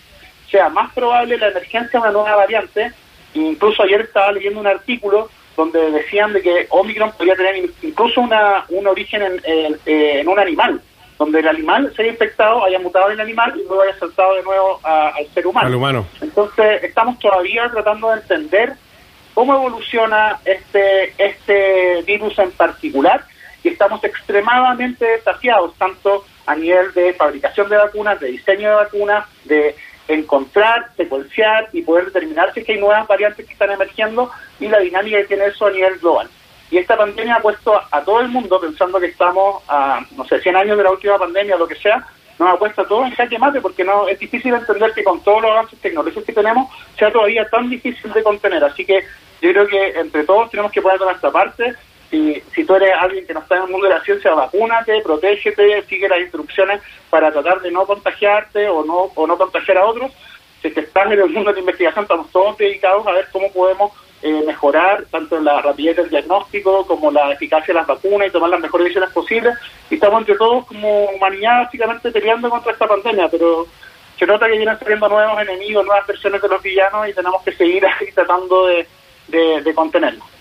sea 0.50 0.68
más 0.68 0.92
probable 0.92 1.38
la 1.38 1.48
emergencia 1.48 1.98
de 1.98 1.98
una 1.98 2.11
nueva 2.12 2.37
variante. 2.37 2.92
Incluso 3.34 3.82
ayer 3.82 4.02
estaba 4.02 4.32
leyendo 4.32 4.61
un 4.61 4.66
artículo 4.66 5.28
donde 5.56 5.90
decían 5.90 6.32
de 6.32 6.40
que 6.40 6.66
Omicron 6.70 7.12
podría 7.12 7.34
tener 7.34 7.68
incluso 7.82 8.20
una, 8.20 8.64
un 8.68 8.87
origen 8.87 9.22
en, 9.22 9.76
en, 9.84 10.28
un 10.28 10.38
animal, 10.38 10.80
donde 11.18 11.40
el 11.40 11.48
animal 11.48 11.92
se 11.96 12.02
haya 12.02 12.12
infectado, 12.12 12.64
haya 12.64 12.78
mutado 12.78 13.08
en 13.08 13.14
el 13.14 13.20
animal 13.20 13.52
y 13.56 13.66
luego 13.66 13.82
haya 13.82 13.98
saltado 13.98 14.37
de 14.37 14.42
nuevo 14.44 14.80
al 14.84 15.26
ser 15.34 15.46
humano. 15.46 15.66
Al 15.66 15.74
humano. 15.74 16.06
Entonces 16.20 16.84
estamos 16.84 17.18
todavía 17.18 17.68
tratando 17.70 18.11
de 18.11 18.20
entender 18.20 18.74
cómo 19.34 19.54
evoluciona 19.54 20.38
este, 20.44 21.12
este 21.18 22.02
virus 22.02 22.38
en 22.38 22.52
particular 22.52 23.24
y 23.64 23.68
estamos 23.68 24.02
extremadamente 24.04 25.04
desafiados, 25.04 25.74
tanto 25.74 26.24
a 26.46 26.54
nivel 26.54 26.92
de 26.94 27.12
fabricación 27.14 27.68
de 27.68 27.76
vacunas, 27.76 28.20
de 28.20 28.28
diseño 28.28 28.70
de 28.70 28.74
vacunas, 28.76 29.26
de 29.44 29.74
encontrar, 30.09 30.90
secuenciar 30.97 31.68
y 31.73 31.83
poder 31.83 32.07
determinar 32.07 32.53
si 32.53 32.61
es 32.61 32.66
que 32.66 32.73
hay 32.73 32.81
nuevas 32.81 33.07
variantes 33.07 33.47
que 33.47 33.53
están 33.53 33.71
emergiendo 33.71 34.31
y 34.59 34.68
la 34.68 34.81
dinámica 34.81 35.18
que 35.18 35.25
tiene 35.27 35.47
eso 35.47 35.66
a 35.66 35.71
nivel 35.71 35.99
global. 35.99 36.29
Y 36.71 36.79
esta 36.79 36.97
pandemia 36.97 37.37
ha 37.37 37.40
puesto 37.40 37.81
a, 37.90 38.03
todo 38.03 38.21
el 38.21 38.29
mundo, 38.29 38.61
pensando 38.61 38.99
que 38.99 39.07
estamos 39.07 39.62
a, 39.68 40.01
no 40.16 40.25
sé, 40.25 40.40
100 40.40 40.57
años 40.57 40.77
de 40.77 40.85
la 40.85 40.90
última 40.90 41.18
pandemia 41.18 41.57
o 41.57 41.59
lo 41.59 41.68
que 41.68 41.77
sea, 41.77 42.07
nos 42.38 42.51
ha 42.51 42.59
puesto 42.59 42.83
a 42.83 42.88
todos 42.88 43.07
en 43.07 43.14
jaque 43.14 43.38
mate 43.38 43.61
porque 43.61 43.85
no 43.85 44.07
es 44.07 44.18
difícil 44.18 44.55
entender 44.55 44.92
que 44.92 45.03
con 45.03 45.23
todos 45.23 45.42
los 45.42 45.51
avances 45.51 45.79
tecnológicos 45.81 46.25
que 46.25 46.33
tenemos 46.33 46.71
sea 46.97 47.11
todavía 47.11 47.49
tan 47.49 47.68
difícil 47.68 48.12
de 48.12 48.23
contener. 48.23 48.62
Así 48.64 48.85
que 48.85 49.05
yo 49.40 49.51
creo 49.51 49.66
que 49.66 49.99
entre 49.99 50.25
todos 50.25 50.51
tenemos 50.51 50.71
que 50.71 50.83
poner 50.83 50.99
de 50.99 51.07
nuestra 51.07 51.31
parte 51.31 51.75
si, 52.11 52.42
si 52.55 52.64
tú 52.64 52.75
eres 52.75 52.92
alguien 52.99 53.27
que 53.27 53.35
no 53.35 53.40
está 53.40 53.57
en 53.57 53.64
el 53.64 53.71
mundo 53.71 53.87
de 53.87 53.94
la 53.94 54.03
ciencia, 54.03 54.33
vacúnate, 54.33 55.01
protégete, 55.03 55.83
sigue 55.83 56.09
las 56.09 56.21
instrucciones 56.21 56.81
para 57.11 57.31
tratar 57.31 57.61
de 57.61 57.71
no 57.71 57.87
contagiarte 57.87 58.68
o 58.68 58.85
no, 58.85 59.11
o 59.14 59.27
no 59.27 59.37
contagiar 59.37 59.79
a 59.79 59.87
otros. 59.87 60.12
Si 60.62 60.71
te 60.71 60.81
estás 60.81 61.07
en 61.07 61.12
el 61.12 61.31
mundo 61.31 61.51
de 61.51 61.55
la 61.55 61.61
investigación, 61.61 62.05
estamos 62.05 62.31
todos 62.31 62.57
dedicados 62.57 63.07
a 63.07 63.12
ver 63.12 63.29
cómo 63.31 63.53
podemos 63.53 63.92
eh, 64.23 64.42
mejorar 64.47 65.05
tanto 65.11 65.38
la 65.38 65.61
rapidez 65.61 65.97
del 65.97 66.11
diagnóstico 66.11 66.87
como 66.87 67.11
la 67.11 67.33
eficacia 67.33 67.73
de 67.73 67.81
las 67.81 67.87
vacunas 67.87 68.29
y 68.29 68.33
tomar 68.33 68.51
las 68.51 68.61
mejores 68.61 68.87
decisiones 68.87 69.12
posibles. 69.12 69.55
Y 69.90 69.94
estamos 69.94 70.21
entre 70.21 70.37
todos 70.37 70.66
como 70.66 71.05
humanidad 71.05 71.64
básicamente 71.64 72.11
peleando 72.11 72.51
contra 72.51 72.73
esta 72.73 72.88
pandemia, 72.88 73.29
pero 73.29 73.66
se 74.18 74.27
nota 74.27 74.49
que 74.49 74.57
vienen 74.57 74.79
saliendo 74.79 75.09
nuevos 75.09 75.40
enemigos, 75.40 75.85
nuevas 75.85 76.07
versiones 76.07 76.42
de 76.42 76.49
los 76.49 76.62
villanos 76.62 77.09
y 77.09 77.12
tenemos 77.12 77.42
que 77.42 77.53
seguir 77.53 77.87
ahí 77.87 78.11
tratando 78.12 78.66
de, 78.66 78.87
de, 79.29 79.62
de 79.62 79.75
contenerlos. 79.75 80.38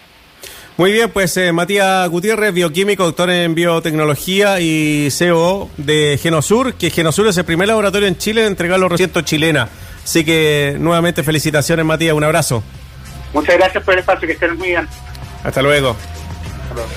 Muy 0.78 0.92
bien, 0.92 1.10
pues 1.10 1.36
eh, 1.38 1.52
Matías 1.52 2.08
Gutiérrez, 2.08 2.54
bioquímico, 2.54 3.04
doctor 3.04 3.32
en 3.32 3.56
biotecnología 3.56 4.60
y 4.60 5.10
CEO 5.10 5.72
de 5.78 6.20
Genosur, 6.22 6.76
que 6.76 6.92
Genosur 6.92 7.28
es 7.28 7.38
el 7.38 7.46
primer 7.46 7.68
laboratorio 7.68 8.08
en 8.08 8.16
Chile 8.16 8.42
en 8.42 8.48
entregar 8.48 8.80
los 8.80 8.92
recientes 8.92 9.26
chilena. 9.26 9.70
Así 10.04 10.24
que 10.24 10.76
nuevamente 10.80 11.24
felicitaciones 11.24 11.84
Matías, 11.84 12.14
un 12.14 12.24
abrazo. 12.24 12.64
Muchas 13.34 13.58
gracias 13.58 13.84
por 13.84 13.96
el 13.96 14.02
espacio, 14.02 14.28
que 14.28 14.34
estén 14.34 14.56
muy 14.56 14.70
bien. 14.70 14.88
Hasta 15.44 15.64
luego. 15.64 15.96